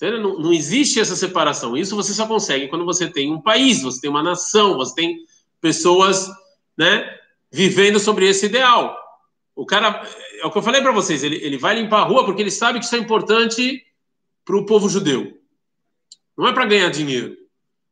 Não, 0.01 0.39
não 0.39 0.53
existe 0.53 1.01
essa 1.01 1.17
separação. 1.17 1.77
Isso 1.77 1.97
você 1.97 2.13
só 2.13 2.27
consegue 2.27 2.69
quando 2.69 2.85
você 2.85 3.09
tem 3.09 3.33
um 3.33 3.41
país, 3.41 3.83
você 3.83 4.01
tem 4.03 4.11
uma 4.11 4.23
nação, 4.23 4.77
você 4.77 4.95
tem 4.95 5.17
pessoas 5.61 6.29
né, 6.77 7.19
vivendo 7.51 7.99
sobre 7.99 8.29
esse 8.29 8.47
ideal. 8.47 8.97
O 9.55 9.65
cara, 9.65 10.07
é 10.41 10.47
o 10.47 10.51
que 10.51 10.59
eu 10.59 10.63
falei 10.63 10.83
para 10.83 10.93
vocês, 10.93 11.25
ele, 11.25 11.37
ele 11.37 11.57
vai 11.57 11.75
limpar 11.75 12.01
a 12.01 12.05
rua 12.05 12.25
porque 12.25 12.43
ele 12.43 12.51
sabe 12.51 12.79
que 12.79 12.85
isso 12.85 12.95
é 12.95 12.99
importante 12.99 13.83
para 14.45 14.57
o 14.57 14.67
povo 14.67 14.89
judeu. 14.89 15.41
Não 16.37 16.47
é 16.47 16.53
para 16.53 16.67
ganhar 16.67 16.91
dinheiro, 16.91 17.37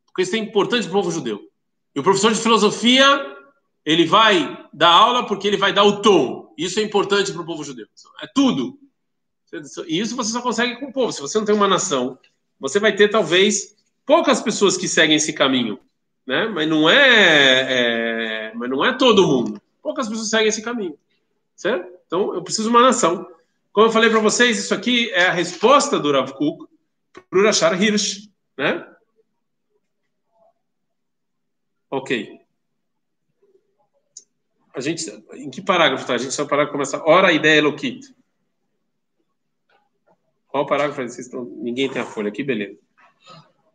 porque 0.06 0.22
isso 0.22 0.36
é 0.36 0.38
importante 0.38 0.86
para 0.86 0.90
o 0.90 1.02
povo 1.02 1.10
judeu. 1.10 1.40
E 1.94 2.00
o 2.00 2.02
professor 2.02 2.32
de 2.32 2.40
filosofia, 2.40 3.04
ele 3.84 4.04
vai 4.04 4.68
dar 4.72 4.90
aula 4.90 5.26
porque 5.26 5.48
ele 5.48 5.56
vai 5.56 5.72
dar 5.72 5.84
o 5.84 6.02
tom. 6.02 6.52
Isso 6.58 6.78
é 6.78 6.82
importante 6.82 7.32
para 7.32 7.42
o 7.42 7.46
povo 7.46 7.64
judeu. 7.64 7.86
É 8.20 8.26
tudo. 8.34 8.78
E 9.86 10.00
isso 10.00 10.16
você 10.16 10.32
só 10.32 10.42
consegue 10.42 10.76
com 10.80 10.86
o 10.86 10.92
povo. 10.92 11.12
Se 11.12 11.20
você 11.20 11.38
não 11.38 11.46
tem 11.46 11.54
uma 11.54 11.68
nação, 11.68 12.18
você 12.58 12.80
vai 12.80 12.94
ter 12.94 13.08
talvez 13.08 13.76
poucas 14.04 14.42
pessoas 14.42 14.76
que 14.76 14.88
seguem 14.88 15.16
esse 15.16 15.32
caminho, 15.32 15.78
né? 16.26 16.46
Mas 16.48 16.68
não 16.68 16.90
é, 16.90 16.96
é 16.96 18.33
mas 18.54 18.70
não 18.70 18.84
é 18.84 18.96
todo 18.96 19.26
mundo. 19.26 19.60
Poucas 19.82 20.08
pessoas 20.08 20.30
seguem 20.30 20.48
esse 20.48 20.62
caminho, 20.62 20.98
certo? 21.54 21.92
Então 22.06 22.34
eu 22.34 22.42
preciso 22.42 22.70
de 22.70 22.76
uma 22.76 22.82
nação. 22.82 23.30
Como 23.72 23.88
eu 23.88 23.90
falei 23.90 24.08
para 24.08 24.20
vocês, 24.20 24.58
isso 24.58 24.72
aqui 24.72 25.10
é 25.10 25.26
a 25.26 25.32
resposta 25.32 25.98
do 25.98 26.12
Rav 26.12 26.32
Kuk 26.32 26.66
para 27.28 27.38
o 27.38 27.42
Rashar 27.42 27.80
Hirsch, 27.80 28.28
né? 28.56 28.88
Ok. 31.90 32.40
A 34.74 34.80
gente, 34.80 35.08
em 35.34 35.50
que 35.50 35.62
parágrafo 35.62 36.06
tá? 36.06 36.14
A 36.14 36.18
gente 36.18 36.34
só 36.34 36.44
parágrafo 36.44 36.72
começa. 36.72 37.02
Ora 37.04 37.28
a 37.28 37.32
ideia 37.32 37.58
Eloquita. 37.58 38.08
Qual 40.48 40.64
o 40.64 40.66
parágrafo? 40.66 41.02
Vocês 41.02 41.26
estão... 41.26 41.44
Ninguém 41.44 41.88
tem 41.88 42.02
a 42.02 42.06
folha 42.06 42.28
aqui, 42.28 42.42
beleza. 42.42 42.78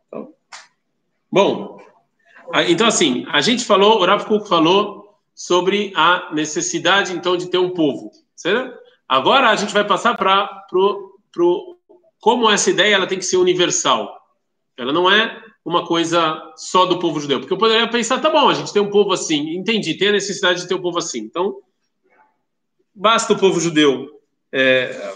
Então, 0.06 0.34
bom, 1.30 1.82
então 2.68 2.86
assim, 2.86 3.24
a 3.28 3.40
gente 3.40 3.64
falou, 3.64 4.00
o 4.00 4.04
Rav 4.04 4.24
Kuk 4.24 4.48
falou 4.48 5.00
sobre 5.34 5.92
a 5.96 6.30
necessidade, 6.32 7.12
então, 7.12 7.36
de 7.36 7.48
ter 7.48 7.58
um 7.58 7.70
povo, 7.70 8.10
certo? 8.36 8.78
Agora 9.08 9.48
a 9.48 9.56
gente 9.56 9.72
vai 9.72 9.84
passar 9.84 10.16
para 10.16 10.46
pro, 10.68 11.18
pro, 11.32 11.78
como 12.20 12.48
essa 12.50 12.70
ideia 12.70 12.94
ela 12.94 13.06
tem 13.06 13.18
que 13.18 13.24
ser 13.24 13.38
universal. 13.38 14.14
Ela 14.76 14.92
não 14.92 15.10
é 15.10 15.42
uma 15.64 15.86
coisa 15.86 16.40
só 16.56 16.86
do 16.86 16.98
povo 16.98 17.20
judeu. 17.20 17.40
Porque 17.40 17.52
eu 17.52 17.58
poderia 17.58 17.88
pensar, 17.88 18.20
tá 18.20 18.30
bom, 18.30 18.48
a 18.48 18.54
gente 18.54 18.72
tem 18.72 18.82
um 18.82 18.90
povo 18.90 19.12
assim, 19.12 19.50
entendi, 19.56 19.94
tem 19.94 20.08
a 20.08 20.12
necessidade 20.12 20.60
de 20.60 20.68
ter 20.68 20.74
um 20.74 20.82
povo 20.82 20.98
assim. 20.98 21.20
Então, 21.20 21.56
basta 22.94 23.32
o 23.32 23.38
povo 23.38 23.60
judeu 23.60 24.08
é, 24.52 25.12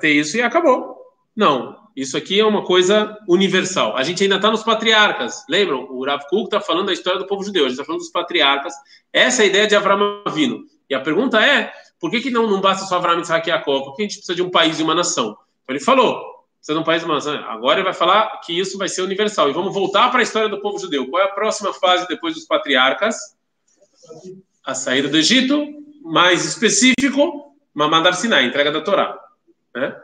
ter 0.00 0.10
isso 0.10 0.36
e 0.36 0.42
acabou. 0.42 0.96
Não, 1.36 1.76
isso 2.00 2.16
aqui 2.16 2.38
é 2.38 2.44
uma 2.44 2.64
coisa 2.64 3.18
universal. 3.26 3.96
A 3.96 4.04
gente 4.04 4.22
ainda 4.22 4.36
está 4.36 4.52
nos 4.52 4.62
patriarcas. 4.62 5.44
Lembram? 5.48 5.88
O 5.90 6.04
Rav 6.04 6.22
Kuk 6.30 6.44
está 6.44 6.60
falando 6.60 6.86
da 6.86 6.92
história 6.92 7.18
do 7.18 7.26
povo 7.26 7.42
judeu. 7.42 7.64
A 7.64 7.68
gente 7.68 7.72
está 7.74 7.84
falando 7.84 8.02
dos 8.02 8.10
patriarcas. 8.10 8.72
Essa 9.12 9.42
é 9.42 9.44
a 9.44 9.48
ideia 9.48 9.66
de 9.66 9.74
Avram 9.74 10.22
Avino. 10.24 10.60
E 10.88 10.94
a 10.94 11.00
pergunta 11.00 11.44
é, 11.44 11.72
por 11.98 12.08
que, 12.08 12.20
que 12.20 12.30
não, 12.30 12.48
não 12.48 12.60
basta 12.60 12.86
só 12.86 12.98
Avram, 12.98 13.20
Isaac 13.20 13.48
e 13.48 13.52
Jacob? 13.52 13.82
Por 13.82 13.96
que 13.96 14.02
a 14.02 14.04
gente 14.04 14.18
precisa 14.18 14.36
de 14.36 14.42
um 14.42 14.48
país 14.48 14.78
e 14.78 14.82
uma 14.84 14.94
nação? 14.94 15.36
Então 15.64 15.74
ele 15.74 15.80
falou, 15.80 16.22
precisa 16.58 16.74
de 16.74 16.78
um 16.78 16.84
país 16.84 17.02
e 17.02 17.04
uma 17.04 17.14
nação. 17.14 17.34
Agora 17.48 17.80
ele 17.80 17.84
vai 17.84 17.94
falar 17.94 18.42
que 18.42 18.56
isso 18.56 18.78
vai 18.78 18.88
ser 18.88 19.02
universal. 19.02 19.50
E 19.50 19.52
vamos 19.52 19.74
voltar 19.74 20.08
para 20.10 20.20
a 20.20 20.22
história 20.22 20.48
do 20.48 20.60
povo 20.60 20.78
judeu. 20.78 21.08
Qual 21.08 21.20
é 21.20 21.26
a 21.26 21.32
próxima 21.32 21.74
fase 21.74 22.06
depois 22.06 22.32
dos 22.32 22.44
patriarcas? 22.44 23.16
A 24.64 24.72
saída 24.72 25.08
do 25.08 25.16
Egito, 25.16 25.66
mais 26.04 26.44
específico, 26.44 27.56
Mamad 27.74 28.14
Sinai, 28.14 28.44
entrega 28.44 28.70
da 28.70 28.82
Torá. 28.82 29.18
Né? 29.74 29.96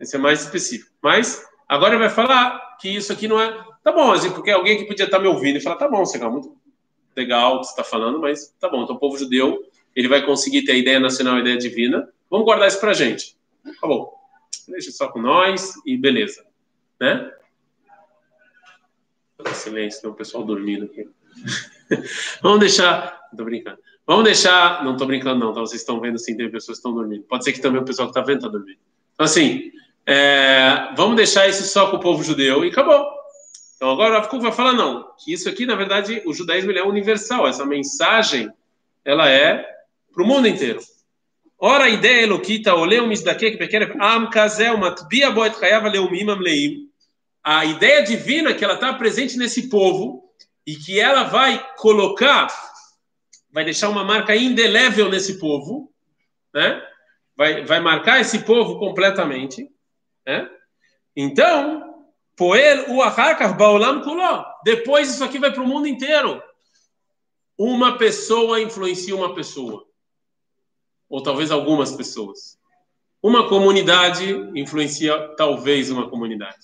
Esse 0.00 0.16
é 0.16 0.18
mais 0.18 0.42
específico. 0.42 0.90
Mas 1.02 1.46
agora 1.68 1.94
ele 1.94 2.00
vai 2.02 2.10
falar 2.10 2.76
que 2.80 2.88
isso 2.88 3.12
aqui 3.12 3.28
não 3.28 3.40
é. 3.40 3.52
Tá 3.84 3.92
bom, 3.92 4.10
assim, 4.10 4.30
porque 4.32 4.50
alguém 4.50 4.78
que 4.78 4.84
podia 4.84 5.04
estar 5.04 5.18
me 5.18 5.28
ouvindo 5.28 5.56
e 5.56 5.60
falar, 5.60 5.76
tá 5.76 5.88
bom, 5.88 6.04
Segal, 6.04 6.32
muito 6.32 6.56
legal 7.16 7.56
o 7.56 7.60
que 7.60 7.66
você 7.66 7.72
está 7.72 7.84
falando, 7.84 8.18
mas 8.18 8.54
tá 8.58 8.68
bom, 8.68 8.82
então 8.82 8.96
o 8.96 8.98
povo 8.98 9.18
judeu 9.18 9.62
ele 9.94 10.08
vai 10.08 10.24
conseguir 10.24 10.64
ter 10.64 10.72
a 10.72 10.76
ideia 10.76 11.00
nacional, 11.00 11.36
a 11.36 11.40
ideia 11.40 11.56
divina. 11.56 12.08
Vamos 12.30 12.46
guardar 12.46 12.68
isso 12.68 12.80
para 12.80 12.90
a 12.90 12.94
gente. 12.94 13.36
Tá 13.80 13.86
bom. 13.86 14.12
Deixa 14.68 14.90
só 14.92 15.08
com 15.08 15.20
nós 15.20 15.74
e 15.84 15.96
beleza. 15.96 16.44
Né? 17.00 17.32
Silêncio, 19.54 20.02
tem 20.02 20.10
o 20.10 20.14
pessoal 20.14 20.44
dormindo 20.44 20.84
aqui. 20.84 21.08
Vamos 22.42 22.60
deixar. 22.60 23.20
Não 23.32 23.38
tô 23.38 23.44
brincando. 23.44 23.78
Vamos 24.06 24.24
deixar. 24.24 24.84
Não 24.84 24.96
tô 24.96 25.06
brincando, 25.06 25.40
não, 25.40 25.52
tá? 25.52 25.60
Vocês 25.60 25.80
estão 25.80 26.00
vendo 26.00 26.18
sim, 26.18 26.36
tem 26.36 26.50
pessoas 26.50 26.78
que 26.78 26.80
estão 26.80 26.94
dormindo. 26.94 27.24
Pode 27.24 27.44
ser 27.44 27.52
que 27.52 27.60
também 27.60 27.80
o 27.80 27.84
pessoal 27.84 28.06
que 28.06 28.12
está 28.12 28.20
vendo 28.20 28.38
está 28.38 28.48
dormindo. 28.48 28.78
Então, 29.14 29.24
assim, 29.24 29.72
é... 30.06 30.92
vamos 30.96 31.16
deixar 31.16 31.48
isso 31.48 31.64
só 31.64 31.90
com 31.90 31.96
o 31.96 32.00
povo 32.00 32.22
judeu 32.22 32.64
e 32.64 32.68
acabou. 32.68 33.06
Então, 33.76 33.90
agora 33.90 34.18
o 34.18 34.20
Rav 34.20 34.42
vai 34.42 34.52
falar, 34.52 34.74
não, 34.74 35.06
que 35.18 35.32
isso 35.32 35.48
aqui, 35.48 35.64
na 35.64 35.74
verdade, 35.74 36.22
o 36.26 36.34
judaísmo 36.34 36.70
é 36.70 36.82
universal. 36.82 37.48
Essa 37.48 37.64
mensagem, 37.64 38.52
ela 39.02 39.30
é 39.30 39.66
para 40.12 40.22
o 40.22 40.26
mundo 40.26 40.46
inteiro. 40.46 40.80
Ora, 41.58 41.84
a 41.84 41.88
ideia 41.88 42.22
eloquita, 42.22 42.74
oleu 42.74 43.06
misdake, 43.06 43.56
bekerev 43.56 43.94
am 44.00 44.28
kazel, 44.28 44.76
matbia 44.76 45.30
boet 45.30 45.58
chayav 45.58 45.84
leumim 45.90 46.28
amleim. 46.28 46.90
A 47.42 47.64
ideia 47.64 48.02
divina 48.02 48.52
que 48.54 48.64
ela 48.64 48.74
está 48.74 48.92
presente 48.92 49.38
nesse 49.38 49.68
povo 49.68 50.24
e 50.66 50.74
que 50.76 51.00
ela 51.00 51.24
vai 51.24 51.62
colocar, 51.76 52.48
vai 53.50 53.64
deixar 53.64 53.88
uma 53.88 54.04
marca 54.04 54.36
indelével 54.36 55.08
nesse 55.08 55.38
povo, 55.38 55.90
né? 56.52 56.82
Vai, 57.36 57.64
vai 57.64 57.80
marcar 57.80 58.20
esse 58.20 58.40
povo 58.40 58.78
completamente, 58.78 59.70
né? 60.30 60.48
Então, 61.16 62.06
Poel 62.36 62.90
o 62.90 63.02
Ahakar 63.02 63.56
Baolam 63.56 64.00
Kuló. 64.02 64.44
Depois 64.64 65.10
isso 65.10 65.24
aqui 65.24 65.38
vai 65.38 65.52
para 65.52 65.62
o 65.62 65.66
mundo 65.66 65.88
inteiro. 65.88 66.40
Uma 67.58 67.98
pessoa 67.98 68.60
influencia 68.60 69.14
uma 69.14 69.34
pessoa. 69.34 69.84
Ou 71.08 71.22
talvez 71.22 71.50
algumas 71.50 71.92
pessoas. 71.92 72.58
Uma 73.22 73.48
comunidade 73.48 74.32
influencia 74.54 75.34
talvez 75.36 75.90
uma 75.90 76.08
comunidade. 76.08 76.56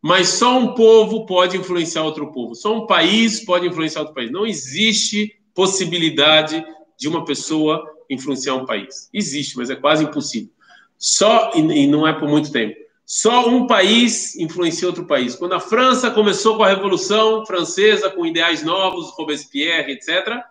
Mas 0.00 0.28
só 0.28 0.56
um 0.56 0.74
povo 0.74 1.26
pode 1.26 1.56
influenciar 1.56 2.04
outro 2.04 2.32
povo. 2.32 2.54
Só 2.54 2.74
um 2.74 2.86
país 2.86 3.44
pode 3.44 3.66
influenciar 3.66 4.02
outro 4.02 4.14
país. 4.14 4.30
Não 4.30 4.46
existe 4.46 5.38
possibilidade 5.52 6.64
de 6.96 7.08
uma 7.08 7.24
pessoa 7.24 7.84
influenciar 8.08 8.54
um 8.54 8.64
país. 8.64 9.10
Existe, 9.12 9.56
mas 9.56 9.68
é 9.68 9.76
quase 9.76 10.04
impossível. 10.04 10.50
Só, 10.96 11.52
e 11.54 11.86
não 11.86 12.06
é 12.06 12.12
por 12.12 12.28
muito 12.28 12.50
tempo, 12.50 12.87
só 13.10 13.48
um 13.48 13.66
país 13.66 14.36
influencia 14.36 14.86
outro 14.86 15.06
país. 15.06 15.34
Quando 15.34 15.54
a 15.54 15.60
França 15.60 16.10
começou 16.10 16.58
com 16.58 16.62
a 16.62 16.68
Revolução 16.68 17.46
Francesa, 17.46 18.10
com 18.10 18.26
ideais 18.26 18.62
novos, 18.62 19.08
Robespierre, 19.16 19.92
etc., 19.92 20.42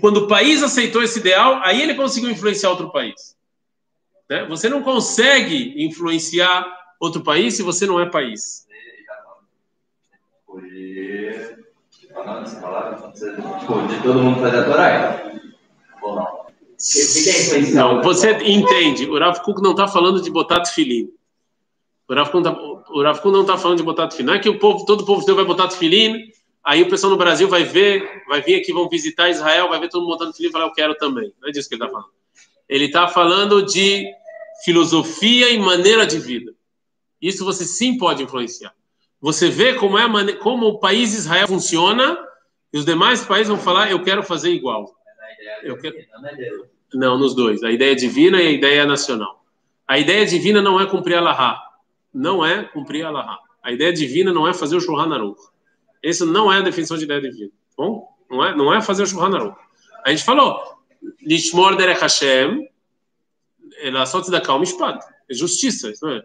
quando 0.00 0.22
o 0.22 0.26
país 0.26 0.62
aceitou 0.62 1.02
esse 1.02 1.18
ideal, 1.18 1.60
aí 1.62 1.82
ele 1.82 1.94
conseguiu 1.94 2.30
influenciar 2.30 2.70
outro 2.70 2.90
país. 2.90 3.36
Né? 4.30 4.46
Você 4.46 4.70
não 4.70 4.82
consegue 4.82 5.84
influenciar 5.84 6.66
outro 6.98 7.22
país 7.22 7.54
se 7.54 7.62
você 7.62 7.84
não 7.84 8.00
é 8.00 8.06
país. 8.08 8.66
Todo 14.02 14.22
mundo 14.22 14.40
fazer 14.40 14.60
a 14.60 14.64
Torá, 14.64 15.32
ou 16.00 16.14
não? 16.16 16.44
Não, 17.74 18.02
você 18.02 18.30
entende. 18.44 19.04
O 19.10 19.18
Rav 19.18 19.40
Kuk 19.40 19.62
não 19.62 19.72
está 19.72 19.86
falando 19.86 20.22
de 20.22 20.30
botar 20.30 20.60
tefilim. 20.60 21.12
O 22.08 22.14
Rav 22.14 22.30
Kuk 22.30 23.32
não 23.32 23.40
está 23.40 23.54
tá 23.54 23.58
falando 23.58 23.78
de 23.78 23.84
botar 23.84 24.08
tefilim. 24.08 24.26
Não 24.26 24.34
é 24.34 24.38
que 24.38 24.48
o 24.48 24.58
povo, 24.58 24.84
todo 24.84 25.02
o 25.02 25.06
povo 25.06 25.20
de 25.20 25.26
Deus 25.26 25.36
vai 25.36 25.44
botar 25.44 25.68
tefilim, 25.68 26.28
aí 26.62 26.82
o 26.82 26.88
pessoal 26.88 27.10
no 27.10 27.16
Brasil 27.16 27.48
vai 27.48 27.64
ver, 27.64 28.22
vai 28.28 28.42
vir 28.42 28.56
aqui, 28.56 28.72
vão 28.72 28.88
visitar 28.88 29.30
Israel, 29.30 29.68
vai 29.68 29.80
ver 29.80 29.88
todo 29.88 30.02
mundo 30.02 30.12
botando 30.12 30.32
tefilim 30.32 30.48
e 30.48 30.52
falar, 30.52 30.66
eu 30.66 30.72
quero 30.72 30.94
também. 30.96 31.32
Não 31.40 31.48
é 31.48 31.52
disso 31.52 31.68
que 31.68 31.74
ele 31.74 31.82
está 31.82 31.92
falando. 31.92 32.12
Ele 32.68 32.84
está 32.84 33.08
falando 33.08 33.62
de 33.62 34.06
filosofia 34.64 35.50
e 35.50 35.58
maneira 35.58 36.06
de 36.06 36.18
vida. 36.18 36.52
Isso 37.20 37.44
você 37.44 37.64
sim 37.64 37.96
pode 37.96 38.22
influenciar. 38.22 38.74
Você 39.20 39.48
vê 39.48 39.74
como, 39.74 39.98
é 39.98 40.32
como 40.34 40.66
o 40.66 40.78
país 40.78 41.14
Israel 41.14 41.48
funciona 41.48 42.18
e 42.70 42.78
os 42.78 42.84
demais 42.84 43.24
países 43.24 43.48
vão 43.48 43.58
falar, 43.58 43.90
eu 43.90 44.02
quero 44.02 44.22
fazer 44.22 44.50
igual. 44.50 44.94
Eu 45.62 45.78
quero... 45.78 45.96
Não, 46.92 47.18
nos 47.18 47.34
dois. 47.34 47.62
A 47.62 47.72
ideia 47.72 47.96
divina 47.96 48.42
e 48.42 48.46
a 48.46 48.50
ideia 48.50 48.84
nacional. 48.84 49.42
A 49.86 49.98
ideia 49.98 50.26
divina 50.26 50.60
não 50.60 50.80
é 50.80 50.86
cumprir 50.86 51.16
a 51.16 51.20
Lahá. 51.20 51.60
Não 52.14 52.44
é 52.44 52.62
cumprir 52.62 53.04
a 53.04 53.10
Lahá. 53.10 53.38
A 53.62 53.72
ideia 53.72 53.92
divina 53.92 54.32
não 54.32 54.46
é 54.46 54.54
fazer 54.54 54.76
o 54.76 54.80
Shulchan 54.80 55.12
Aruch. 55.12 55.40
Isso 56.02 56.24
não 56.24 56.52
é 56.52 56.58
a 56.58 56.62
definição 56.62 56.96
de 56.96 57.04
ideia 57.04 57.20
divina. 57.20 57.50
Bom? 57.76 58.08
Não 58.30 58.44
é, 58.44 58.56
não 58.56 58.72
é 58.72 58.80
fazer 58.80 59.02
o 59.02 59.06
Shulchan 59.06 59.36
Aruch. 59.36 59.58
A 60.04 60.10
gente 60.10 60.22
falou, 60.22 60.62
Lishmor 61.22 61.76
derech 61.76 62.00
Hashem, 62.00 62.68
Elassot 63.82 64.30
da 64.30 64.40
calma 64.40 64.60
Mishpat. 64.60 65.04
É 65.28 65.34
justiça. 65.34 65.90
Isso 65.90 66.04
não 66.04 66.12
é, 66.12 66.22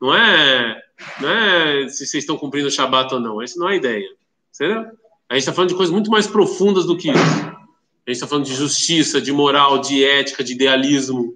não 0.00 0.14
é, 0.14 0.82
não 1.20 1.28
é 1.28 1.88
se 1.88 2.06
vocês 2.06 2.22
estão 2.22 2.36
cumprindo 2.36 2.68
o 2.68 2.70
Shabat 2.70 3.12
ou 3.14 3.20
não. 3.20 3.42
Essa 3.42 3.58
não 3.58 3.68
é 3.68 3.72
a 3.72 3.76
ideia. 3.76 4.08
Entendeu? 4.54 4.80
A 5.28 5.34
gente 5.34 5.42
está 5.42 5.52
falando 5.52 5.70
de 5.70 5.76
coisas 5.76 5.92
muito 5.92 6.10
mais 6.10 6.26
profundas 6.26 6.84
do 6.84 6.96
que 6.96 7.10
isso. 7.10 7.20
A 7.20 8.10
gente 8.10 8.16
está 8.16 8.26
falando 8.26 8.44
de 8.44 8.54
justiça, 8.54 9.20
de 9.20 9.32
moral, 9.32 9.78
de 9.78 10.04
ética, 10.04 10.44
de 10.44 10.52
idealismo. 10.52 11.34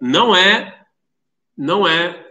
Não 0.00 0.34
é, 0.34 0.84
não 1.56 1.86
é 1.88 2.29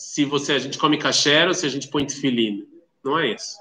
se 0.00 0.24
você 0.24 0.52
a 0.52 0.58
gente 0.58 0.78
come 0.78 0.98
caché 0.98 1.46
ou 1.46 1.54
se 1.54 1.66
a 1.66 1.68
gente 1.68 1.88
põe 1.88 2.06
tefilina. 2.06 2.64
Não 3.04 3.18
é 3.18 3.28
isso. 3.28 3.56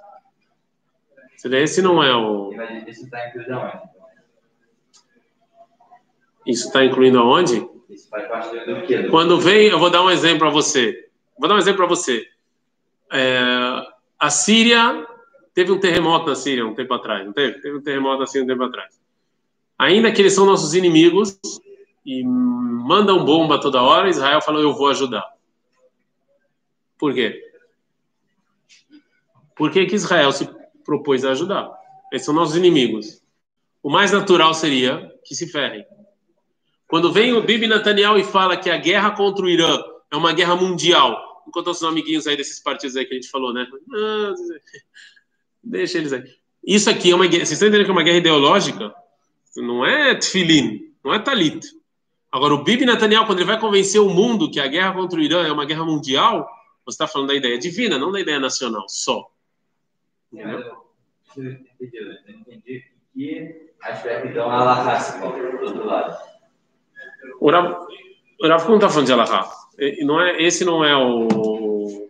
Esse 1.45 1.81
não 1.81 2.03
é 2.03 2.15
o. 2.15 2.51
Isso 2.87 3.05
está 3.05 3.27
incluído 3.27 3.53
aonde? 3.53 3.79
Isso 6.45 6.67
está 6.67 6.85
incluindo 6.85 7.19
aonde? 7.19 7.69
Isso 7.89 8.09
faz 8.09 8.27
parte 8.27 8.65
do 8.65 8.81
quê? 8.85 9.03
Quando 9.09 9.39
vem, 9.39 9.67
eu 9.67 9.79
vou 9.79 9.89
dar 9.89 10.03
um 10.03 10.09
exemplo 10.09 10.39
para 10.39 10.49
você. 10.49 11.09
Vou 11.37 11.47
dar 11.47 11.55
um 11.55 11.59
exemplo 11.59 11.77
para 11.77 11.87
você. 11.87 12.27
É, 13.11 13.39
a 14.19 14.29
Síria 14.29 15.07
Teve 15.59 15.73
um 15.73 15.79
terremoto 15.79 16.27
na 16.27 16.35
Síria 16.35 16.65
um 16.65 16.73
tempo 16.73 16.93
atrás, 16.93 17.25
não 17.25 17.33
teve? 17.33 17.59
Teve 17.59 17.77
um 17.77 17.81
terremoto 17.81 18.19
na 18.19 18.27
Síria 18.27 18.45
um 18.45 18.47
tempo 18.47 18.63
atrás. 18.63 18.97
Ainda 19.77 20.09
que 20.09 20.21
eles 20.21 20.33
são 20.33 20.45
nossos 20.45 20.73
inimigos 20.73 21.37
e 22.05 22.23
mandam 22.23 23.25
bomba 23.25 23.59
toda 23.59 23.81
hora, 23.81 24.07
Israel 24.07 24.41
falou: 24.41 24.61
Eu 24.61 24.73
vou 24.73 24.87
ajudar. 24.87 25.25
Por 26.99 27.13
quê? 27.13 27.41
Por 29.55 29.71
que, 29.71 29.85
que 29.85 29.95
Israel 29.95 30.31
se 30.31 30.47
propôs 30.85 31.25
a 31.25 31.31
ajudar? 31.31 31.71
Eles 32.11 32.25
são 32.25 32.33
nossos 32.33 32.55
inimigos. 32.55 33.23
O 33.81 33.89
mais 33.89 34.11
natural 34.11 34.53
seria 34.53 35.11
que 35.23 35.33
se 35.33 35.47
ferrem. 35.47 35.85
Quando 36.87 37.11
vem 37.11 37.33
o 37.33 37.41
Bibi 37.41 37.67
Netanyahu 37.67 38.17
e 38.17 38.23
fala 38.23 38.57
que 38.57 38.69
a 38.69 38.77
guerra 38.77 39.11
contra 39.11 39.45
o 39.45 39.49
Irã 39.49 39.81
é 40.11 40.17
uma 40.17 40.33
guerra 40.33 40.55
mundial, 40.55 41.43
enquanto 41.47 41.69
os 41.69 41.83
amiguinhos 41.83 42.27
aí 42.27 42.35
desses 42.35 42.59
partidos 42.59 42.97
aí 42.97 43.05
que 43.05 43.13
a 43.13 43.15
gente 43.15 43.29
falou, 43.29 43.53
né? 43.53 43.65
Deixa 45.63 45.97
eles 45.97 46.11
aí. 46.11 46.23
Isso 46.65 46.89
aqui 46.89 47.11
é 47.11 47.15
uma 47.15 47.27
guerra. 47.27 47.45
Vocês 47.45 47.53
estão 47.53 47.67
entendendo 47.67 47.85
que 47.85 47.91
é 47.91 47.93
uma 47.93 48.03
guerra 48.03 48.17
ideológica? 48.17 48.93
Não 49.55 49.85
é 49.85 50.15
tefilin, 50.15 50.91
não 51.03 51.13
é 51.13 51.19
talit. 51.19 51.65
Agora, 52.31 52.53
o 52.53 52.63
Bibi 52.63 52.85
Netanyahu, 52.85 53.25
quando 53.25 53.39
ele 53.39 53.47
vai 53.47 53.59
convencer 53.59 54.01
o 54.01 54.09
mundo 54.09 54.51
que 54.51 54.59
a 54.59 54.67
guerra 54.67 54.93
contra 54.93 55.19
o 55.19 55.21
Irã 55.21 55.45
é 55.45 55.51
uma 55.51 55.65
guerra 55.65 55.85
mundial, 55.85 56.47
você 56.91 56.95
está 56.95 57.07
falando 57.07 57.29
da 57.29 57.35
ideia 57.35 57.57
divina, 57.57 57.97
não 57.97 58.11
da 58.11 58.19
ideia 58.19 58.39
nacional 58.39 58.85
só. 58.87 59.29
Entendeu? 60.31 60.59
Eu 61.37 61.51
entendi 62.27 62.83
que 63.13 63.69
aspecto, 63.81 64.27
então, 64.27 64.49
Alahá 64.49 64.97
do 65.19 65.65
outro 65.65 65.85
lado. 65.85 66.17
O 67.39 67.49
Rav, 67.49 67.87
o 68.41 68.47
Rav 68.47 68.67
não 68.67 68.75
está 68.75 68.89
falando 68.89 69.07
de 69.07 69.13
Alahá. 69.13 69.49
Não 70.01 70.21
é, 70.21 70.41
esse 70.41 70.65
não 70.65 70.83
é 70.83 70.95
o 70.95 72.09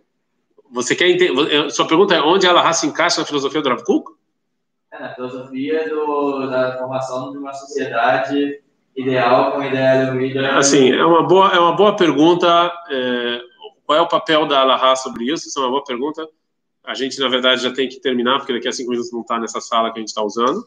você 0.70 0.94
quer 0.94 1.08
entender? 1.08 1.70
Sua 1.70 1.86
pergunta 1.86 2.14
é 2.14 2.20
onde 2.20 2.46
ela 2.46 2.72
se 2.72 2.86
encaixa 2.86 3.20
na 3.20 3.26
filosofia 3.26 3.60
do 3.60 3.68
Rav 3.68 3.82
Kuk? 3.82 4.12
É, 4.92 5.00
na 5.00 5.14
filosofia 5.14 5.88
do, 5.88 6.46
da 6.48 6.78
formação 6.78 7.32
de 7.32 7.38
uma 7.38 7.52
sociedade 7.52 8.60
ideal 8.96 9.52
com 9.52 9.62
ideia 9.62 10.06
do 10.06 10.58
Assim, 10.58 10.92
é 10.92 11.04
uma 11.04 11.26
boa, 11.26 11.52
é 11.52 11.58
uma 11.58 11.74
boa 11.74 11.96
pergunta. 11.96 12.72
É, 12.88 13.40
qual 13.90 13.98
é 13.98 14.02
o 14.02 14.06
papel 14.06 14.46
da 14.46 14.60
Alaha 14.60 14.94
sobre 14.94 15.24
isso? 15.24 15.48
Isso 15.48 15.58
é 15.58 15.62
uma 15.62 15.70
boa 15.70 15.82
pergunta. 15.82 16.24
A 16.84 16.94
gente, 16.94 17.18
na 17.18 17.26
verdade, 17.26 17.60
já 17.60 17.72
tem 17.72 17.88
que 17.88 17.98
terminar, 17.98 18.38
porque 18.38 18.52
daqui 18.52 18.68
a 18.68 18.72
cinco 18.72 18.90
minutos 18.90 19.10
não 19.12 19.22
está 19.22 19.36
nessa 19.36 19.60
sala 19.60 19.90
que 19.90 19.98
a 19.98 20.00
gente 20.00 20.10
está 20.10 20.22
usando. 20.22 20.64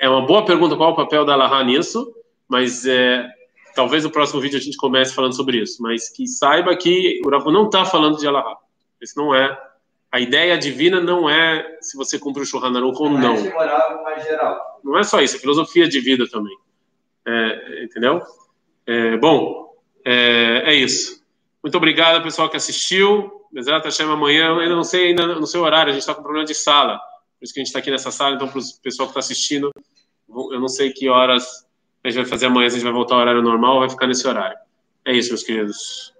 É 0.00 0.08
uma 0.08 0.26
boa 0.26 0.44
pergunta 0.44 0.74
qual 0.74 0.90
é 0.90 0.92
o 0.92 0.96
papel 0.96 1.24
da 1.24 1.34
Alaha 1.34 1.62
nisso, 1.62 2.12
mas 2.48 2.84
é, 2.84 3.24
talvez 3.76 4.02
no 4.02 4.10
próximo 4.10 4.40
vídeo 4.40 4.58
a 4.58 4.60
gente 4.60 4.76
comece 4.76 5.14
falando 5.14 5.36
sobre 5.36 5.58
isso. 5.58 5.80
Mas 5.80 6.08
que 6.08 6.26
saiba 6.26 6.74
que 6.74 7.22
o 7.24 7.30
Rav 7.30 7.46
não 7.46 7.66
está 7.66 7.84
falando 7.84 8.18
de 8.18 8.26
Alaha. 8.26 8.56
Isso 9.00 9.16
não 9.16 9.32
é. 9.32 9.56
A 10.10 10.18
ideia 10.18 10.58
divina 10.58 11.00
não 11.00 11.30
é 11.30 11.78
se 11.80 11.96
você 11.96 12.18
cumpre 12.18 12.42
o 12.42 12.44
Shulchan 12.44 12.76
Aruch 12.76 13.00
ou 13.00 13.08
não. 13.08 13.36
É. 13.36 13.52
Não 14.82 14.98
é 14.98 15.04
só 15.04 15.22
isso, 15.22 15.36
é 15.36 15.38
filosofia 15.38 15.88
de 15.88 16.00
vida 16.00 16.28
também. 16.28 16.56
É, 17.24 17.84
entendeu? 17.84 18.20
É, 18.84 19.16
bom, 19.16 19.76
é, 20.04 20.72
é, 20.72 20.74
isso. 20.74 21.21
Muito 21.62 21.76
obrigado, 21.76 22.22
pessoal 22.22 22.48
que 22.48 22.56
assistiu. 22.56 23.30
Exato, 23.54 23.84
Hashem 23.84 24.06
amanhã. 24.06 24.58
Ainda 24.58 24.74
não 24.74 24.82
sei 24.82 25.08
ainda 25.08 25.26
no 25.26 25.46
seu 25.46 25.62
horário, 25.62 25.90
a 25.90 25.92
gente 25.92 26.00
está 26.00 26.14
com 26.14 26.22
problema 26.22 26.44
de 26.44 26.54
sala. 26.54 26.98
Por 27.38 27.44
isso 27.44 27.54
que 27.54 27.60
a 27.60 27.62
gente 27.62 27.68
está 27.68 27.78
aqui 27.78 27.90
nessa 27.90 28.10
sala. 28.10 28.34
Então, 28.34 28.48
para 28.48 28.58
o 28.58 28.62
pessoal 28.82 29.06
que 29.08 29.12
está 29.12 29.20
assistindo, 29.20 29.70
eu 30.28 30.60
não 30.60 30.68
sei 30.68 30.92
que 30.92 31.08
horas 31.08 31.66
a 32.04 32.08
gente 32.08 32.16
vai 32.16 32.24
fazer 32.24 32.46
amanhã, 32.46 32.68
se 32.68 32.76
a 32.76 32.78
gente 32.78 32.84
vai 32.84 32.92
voltar 32.92 33.14
ao 33.14 33.20
horário 33.20 33.42
normal 33.42 33.74
ou 33.74 33.80
vai 33.80 33.90
ficar 33.90 34.08
nesse 34.08 34.26
horário. 34.26 34.58
É 35.04 35.12
isso, 35.12 35.30
meus 35.30 35.44
queridos. 35.44 36.12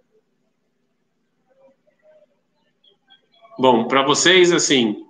Bom, 3.59 3.87
para 3.87 4.02
vocês, 4.02 4.52
assim, 4.52 5.05